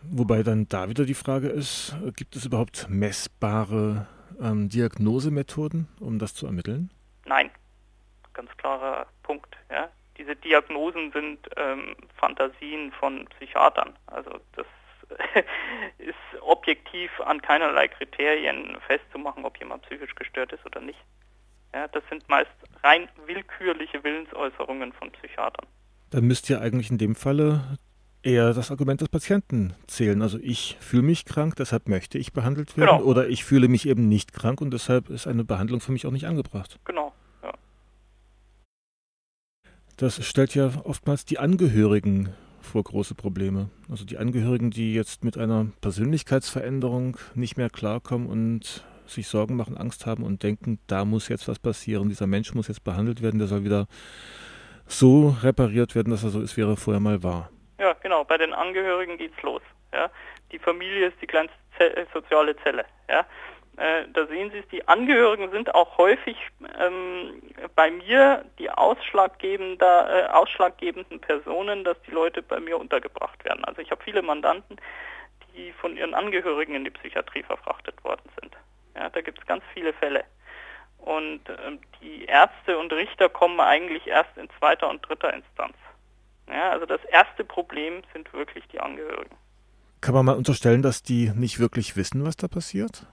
Wobei 0.03 0.43
dann 0.43 0.69
da 0.69 0.89
wieder 0.91 1.07
die 1.07 1.15
Frage 1.15 1.49
ist, 1.49 1.97
gibt 2.17 2.37
es 2.37 2.45
überhaupt 2.45 2.87
messbare 2.91 4.07
ähm, 4.43 4.69
Diagnosemethoden, 4.69 5.89
um 6.01 6.19
das 6.19 6.35
zu 6.35 6.47
ermitteln? 6.47 6.91
Nein 7.25 7.51
ganz 8.41 8.57
klarer 8.57 9.07
Punkt. 9.23 9.57
Ja. 9.71 9.91
Diese 10.17 10.35
Diagnosen 10.35 11.13
sind 11.13 11.39
ähm, 11.57 11.95
Fantasien 12.17 12.93
von 12.93 13.27
Psychiatern. 13.37 13.93
Also 14.07 14.31
das 14.57 14.67
ist 15.99 16.41
objektiv 16.41 17.11
an 17.21 17.43
keinerlei 17.43 17.89
Kriterien 17.89 18.79
festzumachen, 18.87 19.45
ob 19.45 19.59
jemand 19.59 19.83
psychisch 19.83 20.15
gestört 20.15 20.53
ist 20.53 20.65
oder 20.65 20.81
nicht. 20.81 20.99
Ja, 21.75 21.87
das 21.89 22.03
sind 22.09 22.27
meist 22.29 22.51
rein 22.83 23.09
willkürliche 23.27 24.03
Willensäußerungen 24.03 24.93
von 24.93 25.11
Psychiatern. 25.13 25.67
Dann 26.11 26.25
müsste 26.25 26.55
ja 26.55 26.61
eigentlich 26.61 26.91
in 26.91 26.99
dem 26.99 27.15
Falle 27.15 27.79
eher 28.23 28.53
das 28.53 28.71
Argument 28.71 29.01
des 29.01 29.09
Patienten 29.09 29.75
zählen. 29.87 30.21
Also 30.23 30.39
ich 30.41 30.77
fühle 30.81 31.03
mich 31.03 31.25
krank, 31.25 31.55
deshalb 31.57 31.89
möchte 31.89 32.19
ich 32.19 32.33
behandelt 32.33 32.77
werden. 32.77 32.99
Genau. 32.99 33.09
Oder 33.09 33.29
ich 33.29 33.45
fühle 33.45 33.69
mich 33.69 33.87
eben 33.87 34.09
nicht 34.09 34.33
krank 34.33 34.61
und 34.61 34.73
deshalb 34.73 35.11
ist 35.11 35.27
eine 35.27 35.45
Behandlung 35.45 35.81
für 35.81 35.93
mich 35.93 36.07
auch 36.07 36.11
nicht 36.11 36.27
angebracht. 36.27 36.79
Genau. 36.85 37.10
Das 40.01 40.25
stellt 40.27 40.55
ja 40.55 40.71
oftmals 40.85 41.27
die 41.27 41.39
Angehörigen 41.39 42.35
vor 42.63 42.83
große 42.83 43.15
Probleme. 43.15 43.69
Also 43.91 44.07
die 44.07 44.17
Angehörigen, 44.17 44.71
die 44.71 44.95
jetzt 44.95 45.25
mit 45.25 45.37
einer 45.37 45.67
Persönlichkeitsveränderung 45.83 47.19
nicht 47.35 47.59
mehr 47.59 47.69
klarkommen 47.69 48.27
und 48.27 48.83
sich 49.05 49.29
Sorgen 49.29 49.57
machen, 49.57 49.77
Angst 49.77 50.07
haben 50.07 50.23
und 50.23 50.43
denken, 50.43 50.79
da 50.87 51.05
muss 51.05 51.29
jetzt 51.29 51.49
was 51.49 51.59
passieren, 51.59 52.09
dieser 52.09 52.27
Mensch 52.27 52.55
muss 52.55 52.69
jetzt 52.69 52.83
behandelt 52.83 53.21
werden, 53.21 53.39
der 53.39 53.47
soll 53.47 53.63
wieder 53.63 53.89
so 54.87 55.37
repariert 55.43 55.95
werden, 55.95 56.11
dass 56.11 56.25
er 56.25 56.31
so 56.31 56.41
ist, 56.41 56.57
wie 56.57 56.63
er 56.63 56.79
vorher 56.79 57.01
mal 57.01 57.23
war. 57.23 57.51
Ja, 57.79 57.93
genau. 58.03 58.25
Bei 58.25 58.39
den 58.39 58.55
Angehörigen 58.55 59.19
geht's 59.19 59.43
los. 59.43 59.61
Ja. 59.93 60.09
Die 60.51 60.59
Familie 60.59 61.09
ist 61.09 61.21
die 61.21 61.27
kleinste 61.27 61.59
Zelle, 61.77 61.97
äh, 61.97 62.07
soziale 62.15 62.57
Zelle. 62.63 62.87
Ja. 63.11 63.27
Äh, 63.81 64.09
da 64.13 64.27
sehen 64.27 64.51
Sie 64.51 64.59
es, 64.59 64.69
die 64.69 64.87
Angehörigen 64.89 65.51
sind 65.53 65.75
auch 65.75 65.97
häufig 65.97 66.37
ähm, 66.79 67.41
bei 67.75 67.91
mir 67.91 68.45
die 68.59 68.69
ausschlaggebende, 68.71 69.87
äh, 69.87 70.27
ausschlaggebenden 70.33 71.19
Personen, 71.19 71.83
dass 71.83 71.97
die 72.03 72.11
Leute 72.11 72.43
bei 72.43 72.61
mir 72.61 72.79
untergebracht 72.79 73.43
werden. 73.43 73.65
Also 73.65 73.81
ich 73.81 73.91
habe 73.91 74.05
viele 74.05 74.21
Mandanten, 74.21 74.77
die 75.57 75.73
von 75.73 75.97
ihren 75.97 76.13
Angehörigen 76.13 76.75
in 76.75 76.85
die 76.85 76.91
Psychiatrie 76.91 77.43
verfrachtet 77.43 78.05
worden 78.05 78.29
sind. 78.39 78.55
Ja, 78.95 79.09
da 79.09 79.23
gibt 79.23 79.39
es 79.39 79.47
ganz 79.47 79.65
viele 79.73 79.95
Fälle. 79.95 80.25
Und 80.99 81.41
ähm, 81.49 81.79
die 82.03 82.27
Ärzte 82.27 82.77
und 82.77 82.93
Richter 82.93 83.31
kommen 83.31 83.61
eigentlich 83.61 84.07
erst 84.07 84.37
in 84.37 84.51
zweiter 84.59 84.91
und 84.91 85.09
dritter 85.09 85.33
Instanz. 85.33 85.77
Ja, 86.49 86.69
also 86.69 86.85
das 86.85 87.03
erste 87.05 87.45
Problem 87.45 88.03
sind 88.13 88.31
wirklich 88.35 88.65
die 88.69 88.81
Angehörigen. 88.81 89.35
Kann 90.03 90.13
man 90.13 90.27
mal 90.27 90.37
unterstellen, 90.37 90.83
dass 90.83 91.03
die 91.03 91.31
nicht 91.35 91.59
wirklich 91.59 91.97
wissen, 91.97 92.27
was 92.27 92.37
da 92.37 92.47
passiert? 92.47 93.07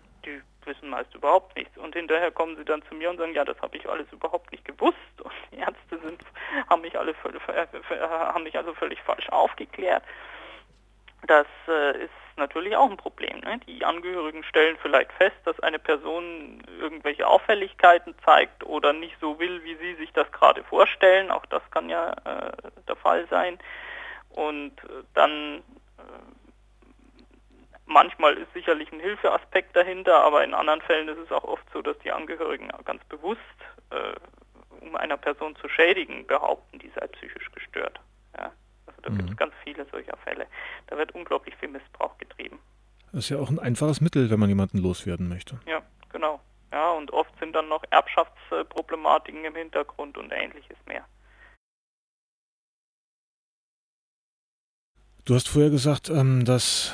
Wissen 0.67 0.89
meist 0.89 1.13
überhaupt 1.15 1.55
nichts. 1.55 1.77
Und 1.77 1.95
hinterher 1.95 2.31
kommen 2.31 2.55
sie 2.55 2.65
dann 2.65 2.83
zu 2.83 2.95
mir 2.95 3.09
und 3.09 3.17
sagen, 3.17 3.33
ja, 3.33 3.45
das 3.45 3.59
habe 3.61 3.77
ich 3.77 3.87
alles 3.87 4.11
überhaupt 4.11 4.51
nicht 4.51 4.65
gewusst. 4.65 4.97
Und 5.21 5.33
die 5.51 5.57
Ärzte 5.57 5.99
sind, 6.03 6.21
haben 6.69 6.81
mich 6.81 6.97
alle 6.97 7.13
völlig, 7.15 7.41
haben 7.47 8.43
mich 8.43 8.57
also 8.57 8.73
völlig 8.73 9.01
falsch 9.01 9.29
aufgeklärt. 9.29 10.03
Das 11.25 11.47
äh, 11.67 12.03
ist 12.03 12.11
natürlich 12.37 12.75
auch 12.75 12.89
ein 12.89 12.97
Problem. 12.97 13.39
Ne? 13.39 13.59
Die 13.67 13.83
Angehörigen 13.83 14.43
stellen 14.43 14.77
vielleicht 14.81 15.11
fest, 15.13 15.35
dass 15.45 15.59
eine 15.61 15.79
Person 15.79 16.63
irgendwelche 16.79 17.27
Auffälligkeiten 17.27 18.15
zeigt 18.23 18.63
oder 18.63 18.93
nicht 18.93 19.17
so 19.19 19.39
will, 19.39 19.63
wie 19.63 19.75
sie 19.75 19.95
sich 19.95 20.13
das 20.13 20.31
gerade 20.31 20.63
vorstellen. 20.63 21.31
Auch 21.31 21.45
das 21.47 21.63
kann 21.71 21.89
ja 21.89 22.11
äh, 22.11 22.51
der 22.87 22.95
Fall 22.95 23.27
sein. 23.29 23.57
Und 24.29 24.71
äh, 24.83 25.03
dann 25.15 25.57
äh, 25.97 26.46
manchmal 27.87 28.37
ist 28.37 28.53
sicherlich 28.53 28.91
ein 28.91 28.99
Hilfeaspekt 28.99 29.75
dahinter, 29.75 30.23
aber 30.23 30.43
in 30.43 30.53
anderen 30.53 30.81
Fällen 30.81 31.07
ist 31.07 31.17
es 31.17 31.31
auch 31.31 31.43
oft 31.43 31.63
so, 31.73 31.81
dass 31.81 31.97
die 31.99 32.11
Angehörigen 32.11 32.69
ganz 32.85 33.03
bewusst, 33.05 33.39
äh, 33.89 34.13
um 34.81 34.95
einer 34.95 35.17
Person 35.17 35.55
zu 35.55 35.67
schädigen, 35.69 36.27
behaupten, 36.27 36.79
die 36.79 36.91
sei 36.95 37.07
psychisch 37.07 37.51
gestört. 37.51 37.99
Ja? 38.37 38.51
Da 39.01 39.09
mhm. 39.09 39.17
gibt 39.17 39.29
es 39.31 39.37
ganz 39.37 39.53
viele 39.63 39.85
solcher 39.91 40.17
Fälle. 40.17 40.47
Da 40.87 40.97
wird 40.97 41.13
unglaublich 41.13 41.55
viel 41.55 41.69
Missbrauch 41.69 42.17
getrieben. 42.17 42.59
Das 43.11 43.23
ist 43.23 43.29
ja 43.29 43.39
auch 43.39 43.49
ein 43.49 43.59
einfaches 43.59 44.01
Mittel, 44.01 44.29
wenn 44.29 44.39
man 44.39 44.49
jemanden 44.49 44.77
loswerden 44.79 45.29
möchte. 45.29 45.59
Ja, 45.65 45.81
genau. 46.11 46.41
Ja, 46.71 46.91
und 46.91 47.11
oft 47.13 47.31
sind 47.39 47.55
dann 47.55 47.69
noch 47.69 47.83
Erbschaftsproblematiken 47.89 49.45
im 49.45 49.55
Hintergrund 49.55 50.17
und 50.17 50.31
ähnliches 50.31 50.77
mehr. 50.85 51.05
Du 55.23 55.35
hast 55.35 55.47
vorher 55.49 55.69
gesagt, 55.69 56.09
ähm, 56.09 56.45
dass 56.45 56.93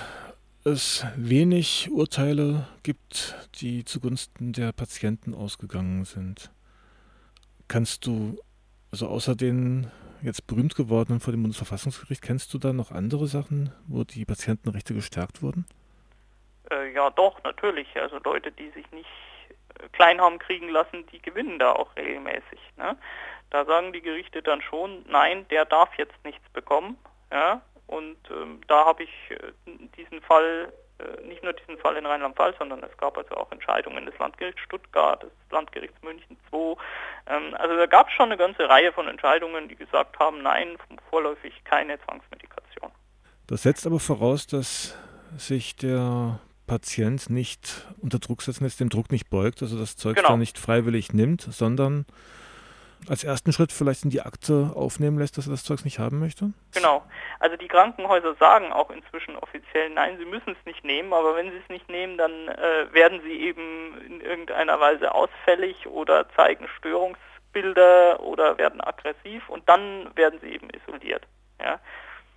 es 0.66 1.06
wenig 1.16 1.90
Urteile 1.92 2.68
gibt, 2.84 3.36
die 3.56 3.84
zugunsten 3.84 4.54
der 4.54 4.72
Patienten 4.72 5.34
ausgegangen 5.34 6.06
sind. 6.06 6.52
Kannst 7.68 8.06
du, 8.06 8.38
also 8.92 9.08
außer 9.08 9.36
den 9.36 9.92
jetzt 10.24 10.48
berühmt 10.48 10.76
geworden 10.76 11.20
vor 11.20 11.32
dem 11.32 11.44
Bundesverfassungsgericht. 11.44 12.22
Kennst 12.22 12.54
du 12.54 12.58
da 12.58 12.74
noch 12.74 12.92
andere 12.92 13.28
Sachen, 13.28 13.74
wo 13.88 14.04
die 14.04 14.26
Patientenrechte 14.26 14.94
gestärkt 14.94 15.42
wurden? 15.42 15.66
Äh, 16.72 16.94
ja, 16.94 17.10
doch, 17.10 17.44
natürlich. 17.44 17.88
Also 17.96 18.20
Leute, 18.24 18.52
die 18.52 18.70
sich 18.72 18.90
nicht 18.92 19.10
äh, 19.80 19.90
klein 19.92 20.22
haben 20.22 20.40
kriegen 20.40 20.70
lassen, 20.70 21.06
die 21.12 21.22
gewinnen 21.22 21.60
da 21.60 21.74
auch 21.74 21.96
regelmäßig. 21.96 22.60
Ne? 22.78 22.98
Da 23.50 23.66
sagen 23.66 23.92
die 23.92 24.02
Gerichte 24.02 24.42
dann 24.42 24.62
schon, 24.62 25.04
nein, 25.10 25.46
der 25.50 25.66
darf 25.66 25.90
jetzt 25.98 26.24
nichts 26.24 26.48
bekommen. 26.54 26.98
Ja? 27.32 27.62
Und 27.88 28.18
ähm, 28.32 28.62
da 28.68 28.86
habe 28.86 29.04
ich 29.04 29.12
äh, 29.30 29.52
diesen 29.98 30.22
Fall 30.22 30.72
äh, 31.00 31.28
nicht 31.28 31.44
nur 31.44 31.54
diesen 31.54 31.78
Fall 31.78 31.98
in 31.98 32.06
Rheinland-Pfalz, 32.06 32.58
sondern 32.58 32.84
es 32.84 32.96
gab 32.98 33.18
also 33.18 33.36
auch 33.36 33.52
Entscheidungen 33.52 34.06
des 34.06 34.18
Landgerichts 34.20 34.62
Stuttgart, 34.62 35.24
des 35.24 35.32
Landgerichts 35.52 36.02
München 36.02 36.38
II. 36.52 36.76
Ähm, 37.28 37.56
also 37.56 37.76
da 37.76 37.86
gab 37.86 38.08
es 38.08 38.14
schon 38.14 38.26
eine 38.26 38.38
ganze 38.38 38.70
Reihe 38.70 38.92
von 38.92 39.08
Entscheidungen, 39.08 39.68
die 39.68 39.76
gesagt 39.76 40.18
haben, 40.20 40.42
nein, 40.42 40.78
vorläufig 41.10 41.54
keine 41.64 42.00
Zwangsmedikation. 42.02 42.92
Das 43.48 43.64
setzt 43.64 43.86
aber 43.86 44.00
voraus, 44.00 44.48
dass 44.48 44.98
sich 45.38 45.76
der 45.76 46.40
Patient 46.68 47.30
nicht 47.30 47.88
unter 48.02 48.20
Druck 48.20 48.42
setzen 48.42 48.64
lässt, 48.64 48.80
dem 48.80 48.90
Druck 48.90 49.12
nicht 49.12 49.30
beugt, 49.30 49.62
also 49.62 49.78
das 49.78 49.98
Zeug 49.98 50.16
genau. 50.16 50.30
dann 50.30 50.40
nicht 50.40 50.58
freiwillig 50.58 51.14
nimmt, 51.14 51.42
sondern 51.42 52.06
als 53.10 53.24
ersten 53.24 53.52
Schritt 53.54 53.72
vielleicht 53.72 54.04
in 54.04 54.10
die 54.10 54.22
Akte 54.22 54.72
aufnehmen 54.76 55.18
lässt, 55.20 55.38
dass 55.38 55.48
er 55.48 55.52
das 55.52 55.64
Zeugs 55.64 55.86
nicht 55.86 56.00
haben 56.00 56.20
möchte? 56.20 56.54
Genau. 56.74 57.04
Also 57.40 57.58
die 57.58 57.68
Krankenhäuser 57.68 58.36
sagen 58.36 58.72
auch 58.72 58.90
inzwischen 58.90 59.36
offiziell, 59.36 59.90
nein, 59.90 60.18
sie 60.18 60.26
müssen 60.26 60.56
es 60.58 60.66
nicht 60.66 60.84
nehmen, 60.84 61.14
aber 61.14 61.36
wenn 61.36 61.52
sie 61.52 61.58
es 61.58 61.70
nicht 61.70 61.90
nehmen, 61.90 62.18
dann 62.18 62.32
äh, 62.48 62.94
werden 62.94 63.22
sie 63.24 63.34
eben 63.34 64.00
in 64.08 64.22
irgendeiner 64.22 64.80
Weise 64.80 65.14
ausfällig 65.14 65.88
oder 65.88 66.28
zeigen 66.36 66.68
Störungsbilder 66.78 68.22
oder 68.22 68.58
werden 68.58 68.82
aggressiv 68.82 69.48
und 69.50 69.68
dann 69.68 70.10
werden 70.16 70.40
sie 70.42 70.54
eben 70.54 70.70
isoliert. 70.70 71.24
Ja. 71.62 71.80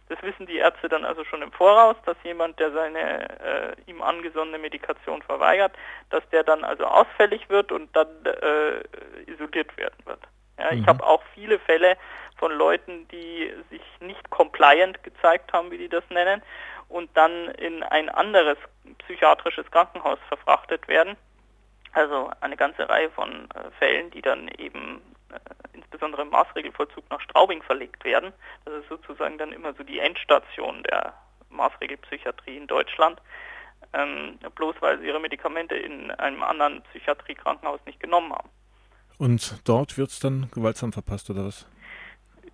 Das 0.08 0.22
wissen 0.22 0.46
die 0.46 0.58
Ärzte 0.58 0.88
dann 0.88 1.04
also 1.04 1.24
schon 1.24 1.42
im 1.42 1.50
Voraus, 1.50 1.96
dass 2.04 2.16
jemand, 2.22 2.60
der 2.60 2.70
seine 2.70 3.28
äh, 3.40 3.76
ihm 3.86 4.02
angesonnene 4.02 4.58
Medikation 4.58 5.20
verweigert, 5.22 5.72
dass 6.10 6.22
der 6.30 6.44
dann 6.44 6.62
also 6.62 6.84
ausfällig 6.84 7.48
wird 7.48 7.72
und 7.72 7.94
dann 7.96 8.08
äh, 8.24 9.30
isoliert 9.30 9.76
werden 9.76 9.98
wird. 10.04 10.20
Ja, 10.58 10.72
mhm. 10.72 10.80
Ich 10.80 10.86
habe 10.86 11.04
auch 11.04 11.22
viele 11.34 11.58
Fälle 11.58 11.96
von 12.36 12.52
Leuten, 12.52 13.08
die 13.08 13.52
sich 13.70 13.82
nicht 14.00 14.30
compliant 14.30 15.02
gezeigt 15.02 15.52
haben, 15.52 15.70
wie 15.70 15.78
die 15.78 15.88
das 15.88 16.04
nennen, 16.10 16.42
und 16.88 17.10
dann 17.16 17.48
in 17.52 17.82
ein 17.82 18.08
anderes 18.08 18.58
psychiatrisches 18.98 19.70
Krankenhaus 19.70 20.18
verfrachtet 20.28 20.86
werden. 20.88 21.16
Also 21.92 22.30
eine 22.40 22.56
ganze 22.56 22.88
Reihe 22.88 23.10
von 23.10 23.48
äh, 23.54 23.70
Fällen, 23.78 24.10
die 24.10 24.22
dann 24.22 24.48
eben 24.58 25.00
äh, 25.32 25.38
insbesondere 25.72 26.22
im 26.22 26.30
Maßregelvollzug 26.30 27.04
nach 27.10 27.20
Straubing 27.20 27.62
verlegt 27.62 28.04
werden. 28.04 28.32
Das 28.64 28.74
ist 28.74 28.88
sozusagen 28.88 29.38
dann 29.38 29.52
immer 29.52 29.72
so 29.74 29.82
die 29.82 29.98
Endstation 29.98 30.82
der 30.84 31.14
Maßregelpsychiatrie 31.50 32.56
in 32.58 32.66
Deutschland. 32.66 33.20
Ähm, 33.92 34.38
bloß 34.54 34.76
weil 34.80 34.98
sie 34.98 35.06
ihre 35.06 35.20
Medikamente 35.20 35.74
in 35.74 36.10
einem 36.12 36.42
anderen 36.42 36.82
Psychiatriekrankenhaus 36.82 37.80
nicht 37.86 38.00
genommen 38.00 38.32
haben. 38.32 38.50
Und 39.18 39.66
dort 39.66 39.96
wird 39.96 40.10
es 40.10 40.20
dann 40.20 40.50
gewaltsam 40.52 40.92
verpasst 40.92 41.30
oder 41.30 41.46
was? 41.46 41.66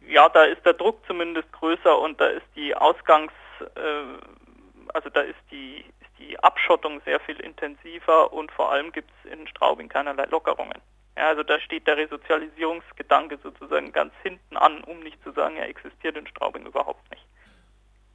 Ja, 0.06 0.28
da 0.28 0.44
ist 0.44 0.64
der 0.64 0.74
Druck 0.74 1.04
zumindest 1.06 1.50
größer 1.52 1.98
und 1.98 2.20
da 2.20 2.26
ist 2.26 2.46
die 2.54 2.74
Ausgangs, 2.74 3.32
äh, 3.60 4.90
also 4.92 5.10
da 5.10 5.22
ist 5.22 5.38
die, 5.50 5.84
ist 6.00 6.18
die 6.18 6.38
Abschottung 6.40 7.00
sehr 7.04 7.18
viel 7.20 7.40
intensiver 7.40 8.32
und 8.32 8.52
vor 8.52 8.70
allem 8.70 8.92
gibt 8.92 9.10
es 9.10 9.32
in 9.32 9.46
Straubing 9.48 9.88
keinerlei 9.88 10.26
Lockerungen. 10.26 10.80
Ja, 11.16 11.28
also 11.28 11.42
da 11.42 11.58
steht 11.60 11.86
der 11.86 11.96
Resozialisierungsgedanke 11.96 13.38
sozusagen 13.42 13.92
ganz 13.92 14.14
hinten 14.22 14.56
an, 14.56 14.82
um 14.84 15.00
nicht 15.00 15.22
zu 15.22 15.32
sagen, 15.32 15.56
er 15.56 15.68
existiert 15.68 16.16
in 16.16 16.26
Straubing 16.26 16.66
überhaupt 16.66 17.10
nicht. 17.10 17.24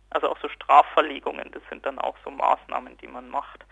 Also 0.10 0.30
auch 0.30 0.40
so 0.40 0.50
Strafverlegungen, 0.50 1.52
das 1.52 1.62
sind 1.70 1.86
dann 1.86 2.00
auch 2.00 2.16
so 2.24 2.32
Maßnahmen, 2.32 2.98
die 2.98 3.08
man 3.08 3.30
macht, 3.30 3.66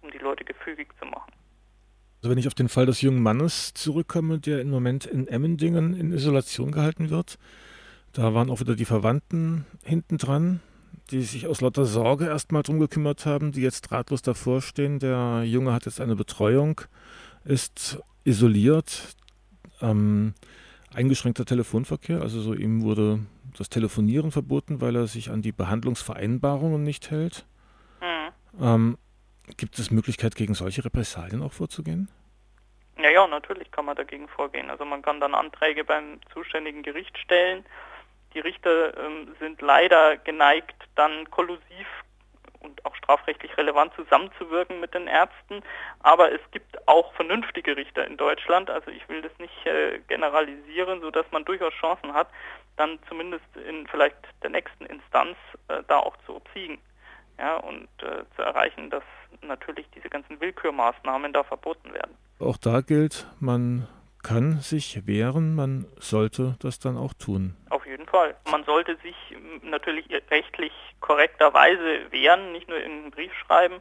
um 0.00 0.10
die 0.10 0.18
Leute 0.18 0.44
gefügig 0.44 0.88
zu 0.98 1.04
machen. 1.04 1.32
Also 2.22 2.30
wenn 2.30 2.38
ich 2.38 2.46
auf 2.46 2.54
den 2.54 2.68
Fall 2.68 2.86
des 2.86 3.00
jungen 3.00 3.20
Mannes 3.20 3.74
zurückkomme, 3.74 4.38
der 4.38 4.60
im 4.60 4.70
Moment 4.70 5.06
in 5.06 5.26
Emmendingen 5.26 5.92
in 5.92 6.12
Isolation 6.12 6.70
gehalten 6.70 7.10
wird, 7.10 7.36
da 8.12 8.32
waren 8.32 8.48
auch 8.48 8.60
wieder 8.60 8.76
die 8.76 8.84
Verwandten 8.84 9.66
hinten 9.82 10.18
dran, 10.18 10.60
die 11.10 11.22
sich 11.22 11.48
aus 11.48 11.60
lauter 11.60 11.84
Sorge 11.84 12.26
erstmal 12.26 12.62
drum 12.62 12.78
gekümmert 12.78 13.26
haben, 13.26 13.50
die 13.50 13.62
jetzt 13.62 13.90
ratlos 13.90 14.22
davor 14.22 14.62
stehen. 14.62 15.00
Der 15.00 15.42
Junge 15.44 15.72
hat 15.72 15.84
jetzt 15.84 16.00
eine 16.00 16.14
Betreuung, 16.14 16.82
ist 17.44 17.98
isoliert, 18.22 19.16
ähm, 19.80 20.34
eingeschränkter 20.94 21.44
Telefonverkehr, 21.44 22.22
also 22.22 22.40
so 22.40 22.54
ihm 22.54 22.82
wurde 22.82 23.18
das 23.58 23.68
Telefonieren 23.68 24.30
verboten, 24.30 24.80
weil 24.80 24.94
er 24.94 25.08
sich 25.08 25.28
an 25.30 25.42
die 25.42 25.50
Behandlungsvereinbarungen 25.50 26.84
nicht 26.84 27.10
hält. 27.10 27.46
Mhm. 28.00 28.62
Ähm, 28.64 28.98
Gibt 29.56 29.78
es 29.78 29.90
Möglichkeit, 29.90 30.34
gegen 30.36 30.54
solche 30.54 30.84
Repressalien 30.84 31.42
auch 31.42 31.52
vorzugehen? 31.52 32.08
Ja, 32.98 33.10
ja, 33.10 33.26
natürlich 33.26 33.70
kann 33.70 33.86
man 33.86 33.96
dagegen 33.96 34.28
vorgehen. 34.28 34.70
Also 34.70 34.84
man 34.84 35.02
kann 35.02 35.20
dann 35.20 35.34
Anträge 35.34 35.84
beim 35.84 36.20
zuständigen 36.32 36.82
Gericht 36.82 37.16
stellen. 37.18 37.64
die 38.34 38.40
Richter 38.40 38.96
ähm, 38.96 39.34
sind 39.40 39.60
leider 39.60 40.16
geneigt, 40.16 40.76
dann 40.94 41.30
kollusiv 41.30 41.86
und 42.60 42.84
auch 42.84 42.94
strafrechtlich 42.94 43.56
relevant 43.56 43.92
zusammenzuwirken 43.94 44.80
mit 44.80 44.94
den 44.94 45.06
Ärzten. 45.06 45.62
Aber 46.00 46.32
es 46.32 46.40
gibt 46.52 46.88
auch 46.88 47.12
vernünftige 47.14 47.76
Richter 47.76 48.06
in 48.06 48.16
Deutschland. 48.16 48.70
Also 48.70 48.90
ich 48.90 49.06
will 49.08 49.20
das 49.22 49.36
nicht 49.38 49.66
äh, 49.66 49.98
generalisieren, 50.08 51.00
sodass 51.00 51.26
man 51.30 51.44
durchaus 51.44 51.74
Chancen 51.74 52.14
hat, 52.14 52.28
dann 52.76 52.98
zumindest 53.08 53.44
in 53.68 53.86
vielleicht 53.88 54.16
der 54.42 54.50
nächsten 54.50 54.86
Instanz 54.86 55.36
äh, 55.68 55.82
da 55.88 55.98
auch 55.98 56.16
zu 56.24 56.36
obsiegen. 56.36 56.78
Ja, 57.42 57.56
und 57.56 57.88
äh, 58.02 58.22
zu 58.36 58.42
erreichen, 58.42 58.88
dass 58.88 59.02
natürlich 59.42 59.86
diese 59.96 60.08
ganzen 60.08 60.40
Willkürmaßnahmen 60.40 61.32
da 61.32 61.42
verboten 61.42 61.92
werden. 61.92 62.16
Auch 62.38 62.56
da 62.56 62.82
gilt, 62.82 63.26
man 63.40 63.88
kann 64.22 64.58
sich 64.60 65.08
wehren, 65.08 65.56
man 65.56 65.86
sollte 65.98 66.54
das 66.60 66.78
dann 66.78 66.96
auch 66.96 67.12
tun. 67.14 67.56
Auf 67.68 67.84
jeden 67.84 68.06
Fall. 68.06 68.36
Man 68.48 68.62
sollte 68.62 68.96
sich 68.98 69.16
natürlich 69.62 70.06
rechtlich 70.30 70.72
korrekterweise 71.00 72.12
wehren, 72.12 72.52
nicht 72.52 72.68
nur 72.68 72.78
in 72.78 72.92
einen 72.92 73.10
Brief 73.10 73.32
schreiben. 73.44 73.80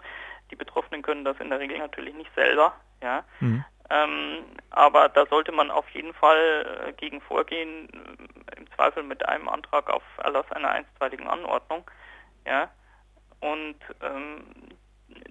Die 0.50 0.56
Betroffenen 0.56 1.04
können 1.04 1.24
das 1.24 1.40
in 1.40 1.52
der 1.52 1.60
Regel 1.60 1.78
natürlich 1.78 2.16
nicht 2.16 2.34
selber. 2.34 2.74
Ja. 3.04 3.24
Mhm. 3.42 3.64
Ähm, 3.92 4.44
aber 4.72 5.10
da 5.10 5.28
sollte 5.28 5.52
man 5.52 5.70
auf 5.70 5.88
jeden 5.90 6.16
Fall 6.16 6.88
äh, 6.88 6.94
gegen 6.94 7.22
vorgehen, 7.22 7.90
im 8.58 8.72
Zweifel 8.76 9.04
mit 9.04 9.24
einem 9.28 9.48
Antrag 9.50 9.88
auf 9.92 10.04
Erlass 10.18 10.52
einer 10.52 10.72
einstweiligen 10.72 11.28
Anordnung. 11.28 11.84
Ja. 12.48 12.72
Und 13.42 13.76
ähm, 14.02 14.44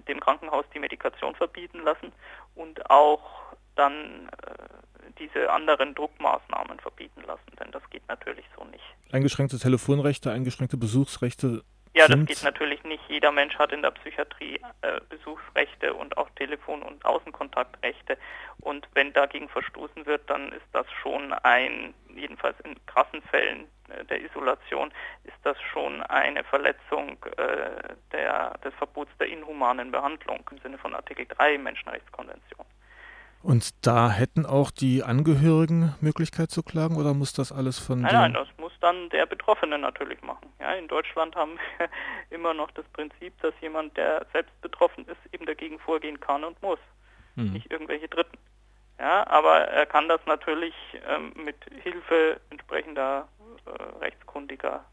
dem 0.07 0.19
Krankenhaus 0.19 0.65
die 0.73 0.79
Medikation 0.79 1.35
verbieten 1.35 1.79
lassen 1.83 2.11
und 2.55 2.89
auch 2.89 3.21
dann 3.75 4.27
äh, 4.27 5.11
diese 5.19 5.51
anderen 5.51 5.95
Druckmaßnahmen 5.95 6.79
verbieten 6.79 7.21
lassen, 7.25 7.51
denn 7.59 7.71
das 7.71 7.81
geht 7.89 8.07
natürlich 8.07 8.45
so 8.57 8.63
nicht. 8.65 8.83
Eingeschränkte 9.11 9.57
Telefonrechte, 9.59 10.31
eingeschränkte 10.31 10.77
Besuchsrechte. 10.77 11.63
Ja, 11.93 12.07
das 12.07 12.25
geht 12.25 12.43
natürlich 12.43 12.83
nicht. 12.85 13.03
Jeder 13.09 13.31
Mensch 13.33 13.57
hat 13.57 13.73
in 13.73 13.81
der 13.81 13.91
Psychiatrie 13.91 14.61
äh, 14.81 15.01
Besuchsrechte 15.09 15.93
und 15.93 16.15
auch 16.17 16.29
Telefon- 16.31 16.83
und 16.83 17.03
Außenkontaktrechte. 17.03 18.17
Und 18.61 18.87
wenn 18.93 19.11
dagegen 19.11 19.49
verstoßen 19.49 20.05
wird, 20.05 20.29
dann 20.29 20.53
ist 20.53 20.65
das 20.71 20.85
schon 21.01 21.33
ein, 21.33 21.93
jedenfalls 22.15 22.57
in 22.61 22.75
krassen 22.85 23.21
Fällen 23.23 23.67
äh, 23.89 24.05
der 24.05 24.23
Isolation, 24.23 24.93
ist 25.25 25.37
das 25.43 25.57
schon 25.73 26.01
eine 26.03 26.45
Verletzung 26.45 27.17
äh, 27.37 27.93
der, 28.13 28.57
des 28.63 28.73
Verbots 28.75 29.11
der 29.19 29.27
inhumanen 29.27 29.91
Behandlung 29.91 30.49
im 30.49 30.59
Sinne 30.59 30.77
von 30.77 30.95
Artikel 30.95 31.25
3 31.25 31.57
Menschenrechtskonvention. 31.57 32.65
Und 33.43 33.85
da 33.85 34.11
hätten 34.11 34.45
auch 34.45 34.69
die 34.69 35.03
Angehörigen 35.03 35.95
Möglichkeit 35.99 36.51
zu 36.51 36.61
klagen 36.61 36.95
oder 36.95 37.13
muss 37.13 37.33
das 37.33 37.51
alles 37.51 37.79
von 37.79 38.01
Nein, 38.01 38.13
nein, 38.13 38.33
das 38.33 38.47
dann 38.81 39.09
der 39.09 39.25
Betroffene 39.25 39.77
natürlich 39.77 40.21
machen. 40.21 40.51
Ja, 40.59 40.73
in 40.73 40.87
Deutschland 40.87 41.35
haben 41.35 41.57
wir 41.77 41.89
immer 42.35 42.53
noch 42.53 42.71
das 42.71 42.85
Prinzip, 42.93 43.33
dass 43.41 43.53
jemand, 43.61 43.95
der 43.97 44.25
selbst 44.33 44.59
betroffen 44.61 45.05
ist, 45.07 45.33
eben 45.33 45.45
dagegen 45.45 45.79
vorgehen 45.79 46.19
kann 46.19 46.43
und 46.43 46.61
muss. 46.61 46.79
Mhm. 47.35 47.53
Nicht 47.53 47.71
irgendwelche 47.71 48.07
Dritten. 48.07 48.37
Ja, 48.99 49.25
aber 49.27 49.61
er 49.67 49.85
kann 49.85 50.07
das 50.07 50.21
natürlich 50.25 50.75
ähm, 51.07 51.33
mit 51.35 51.55
Hilfe 51.81 52.39
entsprechender 52.51 53.27
äh, 53.65 53.99
rechtskundiger 53.99 54.85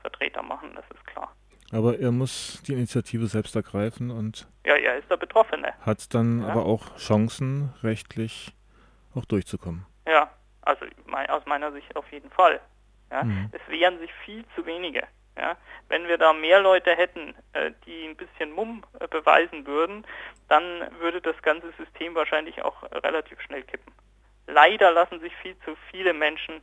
Vertreter 0.00 0.42
machen, 0.42 0.70
das 0.74 0.84
ist 0.92 1.06
klar. 1.06 1.32
Aber 1.72 1.98
er 1.98 2.12
muss 2.12 2.62
die 2.66 2.72
Initiative 2.72 3.26
selbst 3.26 3.56
ergreifen 3.56 4.10
und 4.10 4.46
ja, 4.66 4.74
er 4.74 4.98
ist 4.98 5.10
der 5.10 5.16
Betroffene. 5.16 5.72
Hat 5.80 6.12
dann 6.14 6.42
ja. 6.42 6.48
aber 6.48 6.66
auch 6.66 6.96
Chancen, 6.96 7.72
rechtlich 7.82 8.52
auch 9.14 9.24
durchzukommen. 9.24 9.86
Ja, 10.06 10.30
also 10.62 10.84
aus 11.28 11.46
meiner 11.46 11.72
Sicht 11.72 11.94
auf 11.96 12.10
jeden 12.12 12.30
Fall. 12.30 12.60
Ja. 13.10 13.24
Mhm. 13.24 13.50
Es 13.52 13.60
wehren 13.68 13.98
sich 13.98 14.12
viel 14.24 14.44
zu 14.54 14.66
wenige. 14.66 15.02
Ja. 15.36 15.56
Wenn 15.88 16.06
wir 16.06 16.16
da 16.16 16.32
mehr 16.32 16.60
Leute 16.60 16.94
hätten, 16.94 17.34
äh, 17.52 17.72
die 17.86 18.06
ein 18.06 18.16
bisschen 18.16 18.52
Mumm 18.52 18.84
äh, 19.00 19.08
beweisen 19.08 19.66
würden, 19.66 20.06
dann 20.48 20.62
würde 21.00 21.20
das 21.20 21.40
ganze 21.42 21.72
System 21.72 22.14
wahrscheinlich 22.14 22.62
auch 22.62 22.82
relativ 22.92 23.40
schnell 23.40 23.62
kippen. 23.62 23.92
Leider 24.46 24.90
lassen 24.92 25.20
sich 25.20 25.34
viel 25.36 25.56
zu 25.64 25.74
viele 25.90 26.12
Menschen 26.12 26.60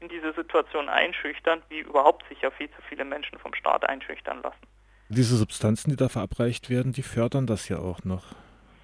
in 0.00 0.08
diese 0.08 0.32
Situation 0.34 0.88
einschüchtern, 0.88 1.62
wie 1.68 1.80
überhaupt 1.80 2.28
sich 2.28 2.40
ja 2.42 2.50
viel 2.50 2.68
zu 2.70 2.82
viele 2.88 3.04
Menschen 3.04 3.38
vom 3.38 3.54
Staat 3.54 3.88
einschüchtern 3.88 4.42
lassen. 4.42 4.66
Diese 5.08 5.36
Substanzen, 5.36 5.90
die 5.90 5.96
da 5.96 6.08
verabreicht 6.08 6.70
werden, 6.70 6.92
die 6.92 7.02
fördern 7.02 7.46
das 7.46 7.68
ja 7.68 7.78
auch 7.78 8.04
noch. 8.04 8.34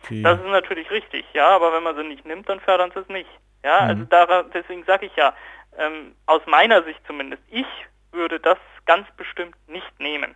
Die 0.09 0.23
das 0.23 0.39
ist 0.39 0.47
natürlich 0.47 0.91
richtig, 0.91 1.25
ja, 1.35 1.49
aber 1.49 1.73
wenn 1.73 1.83
man 1.83 1.97
sie 1.97 2.05
nicht 2.05 2.25
nimmt, 2.25 2.49
dann 2.49 2.61
fördern 2.61 2.91
sie 2.95 3.01
es 3.01 3.09
nicht. 3.09 3.31
Ja, 3.65 3.83
mhm. 3.83 3.89
also 3.89 4.05
da, 4.05 4.43
deswegen 4.55 4.85
sage 4.85 5.07
ich 5.07 5.17
ja, 5.17 5.35
ähm, 5.79 6.15
aus 6.27 6.43
meiner 6.47 6.83
Sicht 6.83 7.01
zumindest, 7.07 7.43
ich 7.49 7.67
würde 8.13 8.41
das 8.41 8.59
ganz 8.87 9.07
bestimmt 9.17 9.57
nicht 9.69 10.01
nehmen, 10.01 10.35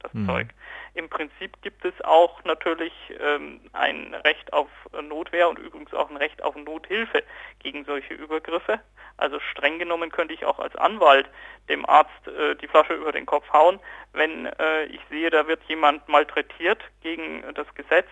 das 0.00 0.12
mhm. 0.14 0.26
Zeug. 0.26 0.48
Im 0.94 1.08
Prinzip 1.08 1.60
gibt 1.62 1.84
es 1.84 1.94
auch 2.04 2.44
natürlich 2.44 2.92
ähm, 3.18 3.60
ein 3.72 4.14
Recht 4.14 4.52
auf 4.52 4.68
Notwehr 5.02 5.48
und 5.48 5.58
übrigens 5.58 5.92
auch 5.92 6.08
ein 6.08 6.16
Recht 6.16 6.42
auf 6.42 6.54
Nothilfe 6.54 7.24
gegen 7.58 7.84
solche 7.84 8.14
Übergriffe. 8.14 8.78
Also 9.16 9.40
streng 9.40 9.78
genommen 9.80 10.10
könnte 10.10 10.34
ich 10.34 10.44
auch 10.44 10.60
als 10.60 10.76
Anwalt 10.76 11.28
dem 11.68 11.84
Arzt 11.86 12.28
äh, 12.28 12.54
die 12.56 12.68
Flasche 12.68 12.94
über 12.94 13.10
den 13.10 13.26
Kopf 13.26 13.52
hauen, 13.52 13.80
wenn 14.12 14.46
äh, 14.46 14.84
ich 14.84 15.00
sehe, 15.10 15.30
da 15.30 15.48
wird 15.48 15.62
jemand 15.64 16.08
malträtiert 16.08 16.82
gegen 17.00 17.42
das 17.54 17.66
Gesetz. 17.74 18.08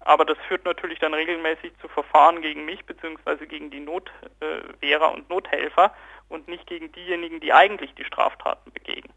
Aber 0.00 0.24
das 0.24 0.38
führt 0.46 0.64
natürlich 0.64 0.98
dann 0.98 1.14
regelmäßig 1.14 1.72
zu 1.80 1.88
Verfahren 1.88 2.40
gegen 2.40 2.64
mich 2.64 2.84
bzw. 2.84 3.46
gegen 3.46 3.70
die 3.70 3.80
Notwehrer 3.80 5.12
und 5.12 5.28
Nothelfer 5.28 5.92
und 6.28 6.48
nicht 6.48 6.66
gegen 6.66 6.92
diejenigen, 6.92 7.40
die 7.40 7.52
eigentlich 7.52 7.94
die 7.94 8.04
Straftaten 8.04 8.72
begehen. 8.72 9.08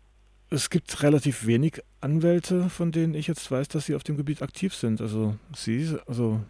Es 0.49 0.69
gibt 0.69 1.01
relativ 1.01 1.47
wenig 1.47 1.81
Anwälte, 2.01 2.69
von 2.69 2.91
denen 2.91 3.13
ich 3.13 3.27
jetzt 3.27 3.49
weiß, 3.49 3.69
dass 3.69 3.85
sie 3.85 3.95
auf 3.95 4.03
dem 4.03 4.17
Gebiet 4.17 4.41
aktiv 4.41 4.73
sind. 4.73 4.99
Also 4.99 5.35
Sie, 5.53 5.97
also 6.07 6.41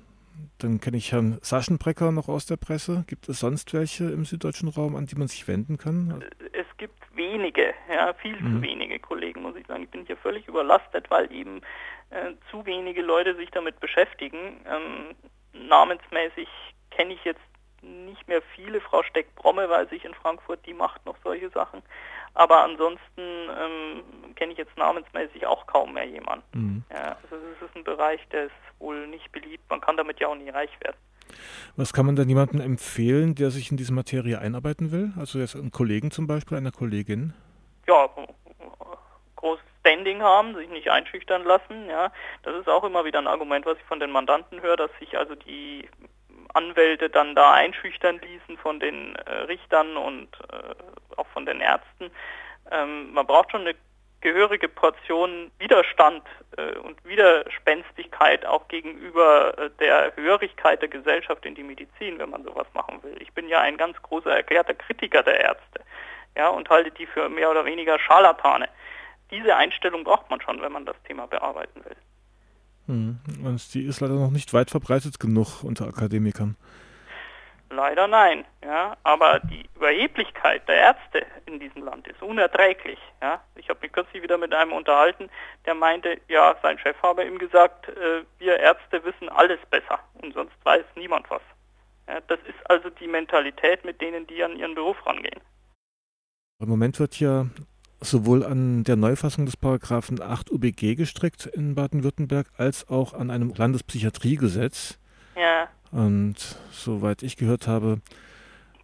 dann 0.58 0.80
kenne 0.80 0.98
ich 0.98 1.12
Herrn 1.12 1.38
Saschenbrecker 1.42 2.12
noch 2.12 2.28
aus 2.28 2.48
der 2.48 2.58
Presse. 2.58 3.04
Gibt 3.08 3.30
es 3.30 3.40
sonst 3.40 3.74
welche 3.74 4.06
im 4.06 4.26
süddeutschen 4.26 4.70
Raum, 4.70 4.96
an 4.96 5.06
die 5.06 5.16
man 5.16 5.28
sich 5.28 5.48
wenden 5.48 5.78
kann? 5.78 6.24
Es 6.54 6.66
gibt 6.78 7.00
wenige, 7.16 7.74
ja, 7.94 8.14
viel 8.14 8.40
mhm. 8.40 8.56
zu 8.56 8.62
wenige 8.64 9.00
Kollegen, 9.00 9.44
muss 9.44 9.56
ich 9.56 9.68
sagen. 9.68 9.84
Ich 9.84 9.90
bin 9.90 10.06
hier 10.06 10.18
völlig 10.18 10.48
überlastet, 10.48 11.10
weil 11.12 11.32
eben 11.32 11.62
äh, 12.10 12.34
zu 12.50 12.66
wenige 12.66 13.02
Leute 13.02 13.36
sich 13.36 13.52
damit 13.52 13.80
beschäftigen. 13.80 14.62
Ähm, 14.66 15.16
namensmäßig 15.68 16.48
kenne 16.90 17.14
ich 17.14 17.24
jetzt 17.24 17.42
nicht 17.82 18.28
mehr 18.28 18.42
viele. 18.56 18.82
Frau 18.82 19.04
Steck-Bromme 19.04 19.70
weiß 19.70 19.92
ich 19.92 20.06
in 20.06 20.14
Frankfurt, 20.14 20.66
die 20.66 20.74
macht 20.74 21.06
noch 21.06 21.16
solche 21.24 21.50
Sachen. 21.50 21.82
Aber 22.34 22.64
ansonsten 22.64 23.00
ähm, 23.18 24.04
kenne 24.36 24.54
ich 24.54 24.58
jetzt 24.58 24.78
namensmäßig 24.78 25.46
auch 25.46 25.68
kaum 25.68 25.94
mehr 25.94 26.06
jemanden. 26.06 26.46
Mhm. 26.54 26.84
Ja, 26.92 27.18
also 27.24 27.36
es 27.36 27.68
ist 27.68 27.76
ein 27.76 27.84
Bereich, 27.84 28.22
der 28.32 28.46
ist 28.46 28.52
wohl 28.80 29.08
nicht 29.08 29.32
beliebt. 29.32 29.64
Man 29.70 29.82
kann 29.82 29.98
damit 29.98 30.20
ja 30.20 30.28
auch 30.28 30.36
nie 30.36 30.50
reich 30.50 30.72
werden. 30.82 30.98
Was 31.76 31.94
kann 31.94 32.06
man 32.06 32.16
denn 32.16 32.30
jemandem 32.30 32.62
empfehlen, 32.62 33.36
der 33.36 33.52
sich 33.52 33.72
in 33.72 33.78
diese 33.78 33.94
Materie 33.94 34.40
einarbeiten 34.40 34.92
will? 34.92 35.14
Also 35.18 35.40
jetzt 35.40 35.56
einen 35.56 35.72
Kollegen 35.72 36.12
zum 36.12 36.28
Beispiel, 36.28 36.58
einer 36.58 36.72
Kollegin? 36.72 37.34
Ja, 37.88 38.10
großes 39.36 39.66
Standing 39.80 40.22
haben, 40.22 40.56
sich 40.56 40.70
nicht 40.70 40.90
einschüchtern 40.90 41.44
lassen. 41.44 41.88
Ja, 41.90 42.12
das 42.44 42.56
ist 42.56 42.70
auch 42.70 42.84
immer 42.84 43.06
wieder 43.06 43.20
ein 43.20 43.28
Argument, 43.28 43.66
was 43.66 43.78
ich 43.78 43.84
von 43.86 44.00
den 44.00 44.12
Mandanten 44.12 44.62
höre, 44.62 44.78
dass 44.78 44.92
sich 45.00 45.18
also 45.18 45.36
die 45.36 45.90
Anwälte 46.54 47.10
dann 47.10 47.36
da 47.36 47.54
einschüchtern 47.54 48.20
ließen 48.20 48.58
von 48.58 48.80
den 48.80 49.16
äh, 49.16 49.32
Richtern 49.44 49.98
und 49.98 50.28
äh, 50.52 51.18
auch 51.18 51.28
von 51.28 51.46
den 51.46 51.62
Ärzten. 51.62 52.12
Ähm, 52.72 53.14
man 53.14 53.26
braucht 53.26 53.52
schon 53.52 53.62
eine 53.62 53.76
gehörige 54.22 54.70
Portion 54.70 55.52
Widerstand 55.58 56.24
äh, 56.58 56.78
und 56.78 57.04
Widerspenstigkeit 57.04 58.46
auch 58.46 58.68
gegenüber 58.68 59.58
äh, 59.58 59.70
der 59.80 60.14
Hörigkeit 60.16 60.82
der 60.82 60.90
Gesellschaft 60.90 61.46
in 61.46 61.56
die 61.56 61.64
Medizin, 61.64 62.20
wenn 62.20 62.30
man 62.30 62.44
sowas 62.44 62.68
machen 62.74 63.02
will. 63.04 63.16
Ich 63.20 63.34
bin 63.34 63.50
ja 63.50 63.60
ein 63.60 63.78
ganz 63.78 64.02
großer 64.02 64.32
erklärter 64.32 64.76
Kritiker 64.76 65.24
der 65.24 65.40
Ärzte 65.40 65.82
ja, 66.38 66.50
und 66.50 66.70
halte 66.70 66.92
die 66.92 67.08
für 67.08 67.30
mehr 67.30 67.50
oder 67.52 67.66
weniger 67.66 68.00
Scharlatane. 68.00 68.70
Diese 69.32 69.56
Einstellung 69.56 70.04
braucht 70.04 70.30
man 70.30 70.42
schon, 70.42 70.62
wenn 70.62 70.72
man 70.72 70.86
das 70.86 71.02
Thema 71.04 71.28
bearbeiten 71.28 71.84
will. 71.84 71.96
Hm. 72.88 73.20
Und 73.44 73.74
die 73.74 73.86
ist 73.86 74.02
leider 74.02 74.16
noch 74.16 74.32
nicht 74.32 74.54
weit 74.54 74.72
verbreitet 74.72 75.20
genug 75.20 75.64
unter 75.64 75.88
Akademikern. 75.88 76.56
Leider 77.72 78.06
nein, 78.08 78.44
ja, 78.62 78.98
aber 79.04 79.40
die 79.40 79.66
Überheblichkeit 79.78 80.68
der 80.68 80.76
Ärzte 80.76 81.26
in 81.46 81.58
diesem 81.58 81.86
Land 81.86 82.06
ist 82.06 82.22
unerträglich. 82.22 83.00
Ja. 83.22 83.42
Ich 83.56 83.70
habe 83.70 83.80
mich 83.82 83.94
kürzlich 83.94 84.22
wieder 84.22 84.38
mit 84.38 84.54
einem 84.54 84.74
unterhalten, 84.74 85.30
der 85.66 85.76
meinte, 85.76 86.20
ja, 86.28 86.58
sein 86.62 86.78
Chef 86.80 87.02
habe 87.02 87.24
ihm 87.24 87.40
gesagt, 87.40 87.88
äh, 87.88 88.24
wir 88.40 88.60
Ärzte 88.60 89.02
wissen 89.06 89.30
alles 89.30 89.60
besser 89.70 90.00
und 90.22 90.34
sonst 90.34 90.54
weiß 90.64 90.84
niemand 90.96 91.30
was. 91.30 91.42
Ja, 92.10 92.20
das 92.28 92.40
ist 92.42 92.70
also 92.70 92.90
die 92.90 93.08
Mentalität, 93.08 93.86
mit 93.86 94.02
denen 94.02 94.28
die 94.28 94.44
an 94.44 94.58
ihren 94.58 94.76
Beruf 94.76 94.98
rangehen. 95.06 95.40
Im 96.60 96.68
Moment 96.68 97.00
wird 97.00 97.22
ja 97.22 97.46
sowohl 98.02 98.44
an 98.44 98.84
der 98.84 98.96
Neufassung 98.96 99.46
des 99.46 99.56
Paragraphen 99.56 100.22
8 100.22 100.52
UBG 100.52 100.96
gestrickt 100.96 101.46
in 101.46 101.76
Baden-Württemberg 101.76 102.48
als 102.58 102.90
auch 102.90 103.14
an 103.14 103.30
einem 103.30 103.54
Landespsychiatriegesetz. 103.56 104.98
Ja. 105.36 105.68
Und 105.92 106.58
soweit 106.72 107.22
ich 107.24 107.38
gehört 107.38 107.68
habe, 107.68 108.02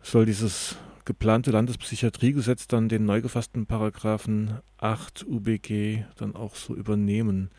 soll 0.02 0.26
dieses 0.26 0.78
geplante 1.06 1.52
Landespsychiatriegesetz 1.52 2.68
dann 2.68 2.90
den 2.90 3.06
neu 3.06 3.22
gefassten 3.22 3.66
Paragraphen 3.66 4.60
8 4.78 5.26
UBG 5.28 6.04
dann 6.18 6.36
auch 6.36 6.56
so 6.56 6.76
übernehmen. 6.76 7.50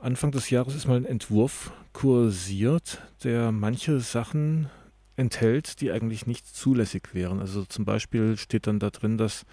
Anfang 0.00 0.30
des 0.30 0.50
Jahres 0.50 0.74
ist 0.74 0.86
mal 0.86 0.96
ein 0.96 1.04
Entwurf 1.04 1.72
kursiert, 1.92 3.02
der 3.24 3.52
manche 3.52 4.00
Sachen 4.00 4.70
enthält, 5.16 5.80
die 5.80 5.90
eigentlich 5.90 6.26
nicht 6.26 6.46
zulässig 6.46 7.14
wären. 7.14 7.40
Also 7.40 7.64
zum 7.64 7.84
Beispiel 7.84 8.36
steht 8.36 8.66
dann 8.66 8.78
da 8.78 8.90
drin, 8.90 9.18
dass 9.18 9.44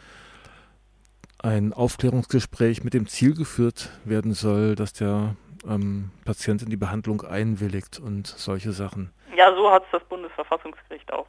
ein 1.43 1.73
Aufklärungsgespräch 1.73 2.83
mit 2.83 2.93
dem 2.93 3.05
Ziel 3.07 3.35
geführt 3.35 3.89
werden 4.05 4.33
soll, 4.33 4.75
dass 4.75 4.93
der 4.93 5.35
ähm, 5.67 6.11
Patient 6.25 6.61
in 6.61 6.69
die 6.69 6.77
Behandlung 6.77 7.21
einwilligt 7.21 7.99
und 7.99 8.27
solche 8.27 8.71
Sachen. 8.71 9.13
Ja, 9.35 9.53
so 9.53 9.69
hat 9.69 9.83
es 9.83 9.91
das 9.91 10.03
Bundesverfassungsgericht 10.05 11.11
auch 11.11 11.27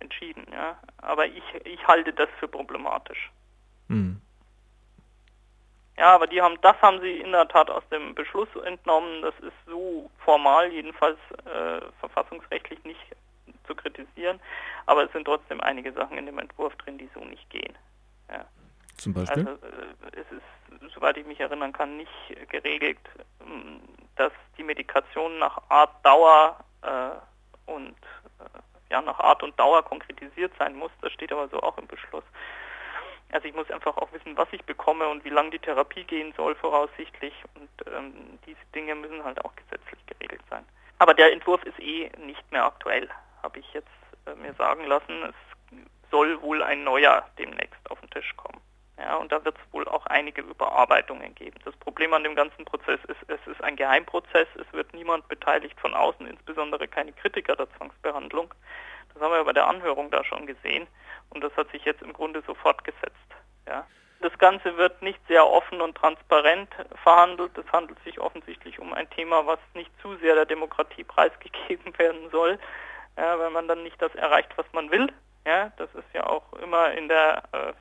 entschieden. 0.00 0.44
Ja. 0.52 0.76
Aber 0.98 1.26
ich, 1.26 1.42
ich 1.64 1.86
halte 1.86 2.12
das 2.12 2.28
für 2.38 2.48
problematisch. 2.48 3.30
Hm. 3.88 4.20
Ja, 5.96 6.14
aber 6.14 6.26
die 6.26 6.42
haben, 6.42 6.58
das 6.62 6.80
haben 6.82 7.00
sie 7.00 7.18
in 7.18 7.32
der 7.32 7.46
Tat 7.46 7.70
aus 7.70 7.86
dem 7.90 8.14
Beschluss 8.14 8.48
entnommen. 8.64 9.22
Das 9.22 9.34
ist 9.40 9.54
so 9.66 10.10
formal 10.24 10.72
jedenfalls 10.72 11.18
äh, 11.44 11.80
verfassungsrechtlich 12.00 12.82
nicht 12.84 13.00
zu 13.66 13.74
kritisieren. 13.74 14.40
Aber 14.86 15.04
es 15.04 15.12
sind 15.12 15.24
trotzdem 15.24 15.60
einige 15.60 15.92
Sachen 15.92 16.18
in 16.18 16.26
dem 16.26 16.38
Entwurf 16.38 16.74
drin, 16.76 16.98
die 16.98 17.08
so 17.14 17.24
nicht 17.24 17.48
gehen. 17.50 17.74
Ja. 18.28 18.44
Zum 19.02 19.14
Beispiel? 19.14 19.48
Also 19.48 19.66
äh, 19.66 20.20
es 20.20 20.30
ist, 20.30 20.94
soweit 20.94 21.16
ich 21.16 21.26
mich 21.26 21.40
erinnern 21.40 21.72
kann, 21.72 21.96
nicht 21.96 22.48
geregelt, 22.48 23.00
ähm, 23.40 23.80
dass 24.14 24.32
die 24.56 24.62
Medikation 24.62 25.40
nach 25.40 25.60
Art, 25.68 25.90
Dauer 26.06 26.56
äh, 26.82 27.70
und 27.70 27.96
äh, 28.38 28.92
ja 28.92 29.02
nach 29.02 29.18
Art 29.18 29.42
und 29.42 29.58
Dauer 29.58 29.82
konkretisiert 29.82 30.52
sein 30.56 30.76
muss. 30.76 30.92
Das 31.00 31.10
steht 31.10 31.32
aber 31.32 31.48
so 31.48 31.60
auch 31.60 31.76
im 31.78 31.88
Beschluss. 31.88 32.22
Also 33.32 33.48
ich 33.48 33.54
muss 33.54 33.68
einfach 33.72 33.96
auch 33.96 34.12
wissen, 34.12 34.36
was 34.36 34.46
ich 34.52 34.62
bekomme 34.64 35.08
und 35.08 35.24
wie 35.24 35.30
lange 35.30 35.50
die 35.50 35.58
Therapie 35.58 36.04
gehen 36.04 36.32
soll 36.36 36.54
voraussichtlich. 36.54 37.34
Und 37.56 37.70
ähm, 37.92 38.38
diese 38.46 38.64
Dinge 38.72 38.94
müssen 38.94 39.24
halt 39.24 39.44
auch 39.44 39.56
gesetzlich 39.56 39.98
geregelt 40.06 40.42
sein. 40.48 40.64
Aber 41.00 41.14
der 41.14 41.32
Entwurf 41.32 41.64
ist 41.64 41.80
eh 41.80 42.08
nicht 42.24 42.52
mehr 42.52 42.66
aktuell, 42.66 43.08
habe 43.42 43.58
ich 43.58 43.72
jetzt 43.72 43.88
äh, 44.26 44.34
mir 44.36 44.54
sagen 44.54 44.84
lassen. 44.84 45.24
Es 45.24 46.10
soll 46.12 46.40
wohl 46.40 46.62
ein 46.62 46.84
neuer 46.84 47.26
demnächst 47.36 47.90
auf 47.90 47.98
den 48.00 48.10
Tisch 48.10 48.36
kommen. 48.36 48.60
Ja, 49.02 49.16
und 49.16 49.32
da 49.32 49.44
wird 49.44 49.56
es 49.56 49.72
wohl 49.72 49.86
auch 49.88 50.06
einige 50.06 50.42
Überarbeitungen 50.42 51.34
geben. 51.34 51.58
Das 51.64 51.74
Problem 51.76 52.14
an 52.14 52.22
dem 52.22 52.36
ganzen 52.36 52.64
Prozess 52.64 53.00
ist, 53.08 53.18
es 53.26 53.40
ist 53.48 53.62
ein 53.62 53.74
Geheimprozess, 53.74 54.46
es 54.54 54.72
wird 54.72 54.94
niemand 54.94 55.26
beteiligt 55.26 55.78
von 55.80 55.92
außen, 55.92 56.24
insbesondere 56.26 56.86
keine 56.86 57.12
Kritiker 57.12 57.56
der 57.56 57.68
Zwangsbehandlung. 57.76 58.54
Das 59.12 59.22
haben 59.22 59.32
wir 59.32 59.44
bei 59.44 59.52
der 59.52 59.66
Anhörung 59.66 60.10
da 60.12 60.22
schon 60.22 60.46
gesehen 60.46 60.86
und 61.30 61.42
das 61.42 61.54
hat 61.56 61.68
sich 61.72 61.84
jetzt 61.84 62.00
im 62.02 62.12
Grunde 62.12 62.44
so 62.46 62.54
fortgesetzt. 62.54 63.16
Ja. 63.66 63.84
Das 64.20 64.38
Ganze 64.38 64.76
wird 64.76 65.02
nicht 65.02 65.18
sehr 65.26 65.44
offen 65.44 65.80
und 65.80 65.96
transparent 65.96 66.68
verhandelt. 67.02 67.58
Es 67.58 67.70
handelt 67.72 67.98
sich 68.04 68.20
offensichtlich 68.20 68.78
um 68.78 68.92
ein 68.92 69.10
Thema, 69.10 69.44
was 69.46 69.58
nicht 69.74 69.90
zu 70.00 70.14
sehr 70.18 70.36
der 70.36 70.46
Demokratie 70.46 71.02
preisgegeben 71.04 71.98
werden 71.98 72.30
soll, 72.30 72.56
ja, 73.16 73.36
weil 73.36 73.50
man 73.50 73.66
dann 73.66 73.82
nicht 73.82 74.00
das 74.00 74.14
erreicht, 74.14 74.52
was 74.56 74.66
man 74.72 74.92
will. 74.92 75.12
Ja, 75.44 75.72
das 75.76 75.92
ist 75.96 76.06
ja 76.14 76.24
auch 76.24 76.52
immer 76.62 76.92
in 76.92 77.08
der 77.08 77.42
äh, 77.50 77.72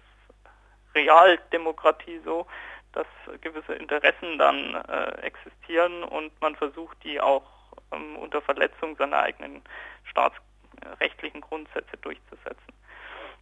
Realdemokratie 0.96 2.20
so, 2.24 2.48
dass 2.94 3.08
gewisse 3.42 3.74
Interessen 3.74 4.38
dann 4.38 4.76
äh, 4.76 5.22
existieren 5.22 6.04
und 6.04 6.40
man 6.42 6.56
versucht, 6.56 6.98
die 7.04 7.22
auch 7.22 7.44
ähm, 7.92 8.18
unter 8.18 8.42
Verletzung 8.42 8.96
seiner 8.98 9.20
eigenen 9.20 9.62
staatsrechtlichen 10.06 11.42
Grundsätze 11.42 11.98
durchzusetzen. 12.02 12.74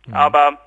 Mhm. 0.05 0.13
Aber 0.13 0.57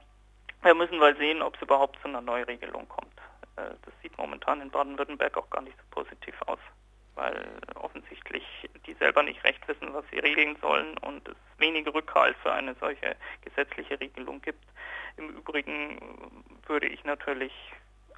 wir 0.63 0.75
müssen 0.75 0.99
mal 0.99 1.17
sehen, 1.17 1.43
ob 1.43 1.57
es 1.57 1.63
überhaupt 1.63 2.01
zu 2.01 2.09
einer 2.09 2.21
Neuregelung 2.21 2.89
kommt. 2.89 3.17
Äh, 3.57 3.75
das 3.85 3.95
sieht 4.03 4.17
momentan 4.19 4.61
in 4.61 4.71
Baden-Württemberg 4.71 5.37
auch 5.37 5.51
gar 5.51 5.63
nicht 5.63 5.77
so 5.77 6.03
positiv 6.03 6.35
aus, 6.47 6.59
weil 7.15 7.45
offensichtlich 7.75 8.45
die 8.87 8.95
selber 8.95 9.23
nicht 9.23 9.43
recht 9.45 9.67
wissen, 9.69 9.93
was 9.93 10.05
sie 10.11 10.19
regeln 10.19 10.57
sollen 10.61 10.97
und 10.99 11.29
es 11.29 11.37
wenige 11.59 11.93
Rückhalt 11.95 12.37
für 12.43 12.53
eine 12.53 12.75
solche 12.75 13.17
gesetzliche 13.43 14.01
Regelung 14.01 14.41
gibt. 14.43 14.65
Im 15.17 15.29
Übrigen 15.31 15.99
würde 16.67 16.87
ich 16.87 17.05
natürlich 17.05 17.53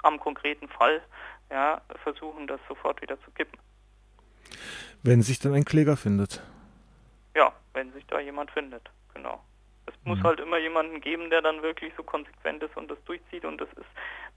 am 0.03 0.19
konkreten 0.19 0.67
Fall 0.67 1.01
ja, 1.49 1.81
versuchen, 2.03 2.47
das 2.47 2.59
sofort 2.67 3.01
wieder 3.01 3.19
zu 3.21 3.31
kippen. 3.31 3.59
Wenn 5.03 5.21
sich 5.21 5.39
dann 5.39 5.53
ein 5.53 5.65
Kläger 5.65 5.97
findet. 5.97 6.41
Ja, 7.35 7.53
wenn 7.73 7.91
sich 7.93 8.05
da 8.07 8.19
jemand 8.19 8.51
findet, 8.51 8.89
genau. 9.13 9.43
Es 9.87 9.93
mhm. 10.03 10.11
muss 10.11 10.23
halt 10.23 10.39
immer 10.39 10.57
jemanden 10.57 11.01
geben, 11.01 11.29
der 11.29 11.41
dann 11.41 11.61
wirklich 11.61 11.93
so 11.97 12.03
konsequent 12.03 12.63
ist 12.63 12.75
und 12.77 12.89
das 12.89 13.03
durchzieht. 13.05 13.45
Und 13.45 13.59
das 13.59 13.69
ist 13.73 13.85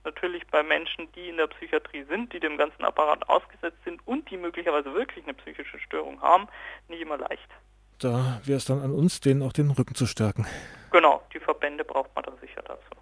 natürlich 0.03 0.45
bei 0.47 0.63
Menschen, 0.63 1.11
die 1.13 1.29
in 1.29 1.37
der 1.37 1.47
Psychiatrie 1.47 2.03
sind, 2.03 2.33
die 2.33 2.39
dem 2.39 2.57
ganzen 2.57 2.83
Apparat 2.83 3.27
ausgesetzt 3.29 3.77
sind 3.83 4.05
und 4.07 4.29
die 4.29 4.37
möglicherweise 4.37 4.93
wirklich 4.93 5.23
eine 5.25 5.33
psychische 5.35 5.79
Störung 5.79 6.21
haben, 6.21 6.47
nicht 6.87 7.01
immer 7.01 7.17
leicht 7.17 7.49
da 7.99 8.41
wäre 8.45 8.57
es 8.57 8.65
dann 8.65 8.81
an 8.81 8.91
uns, 8.91 9.19
denen 9.19 9.41
auch 9.43 9.53
den 9.53 9.71
Rücken 9.71 9.95
zu 9.95 10.05
stärken. 10.05 10.45
Genau, 10.91 11.21
die 11.33 11.39
Verbände 11.39 11.83
braucht 11.83 12.13
man 12.15 12.23
dann 12.23 12.37
sicher 12.39 12.61
dazu. 12.63 12.98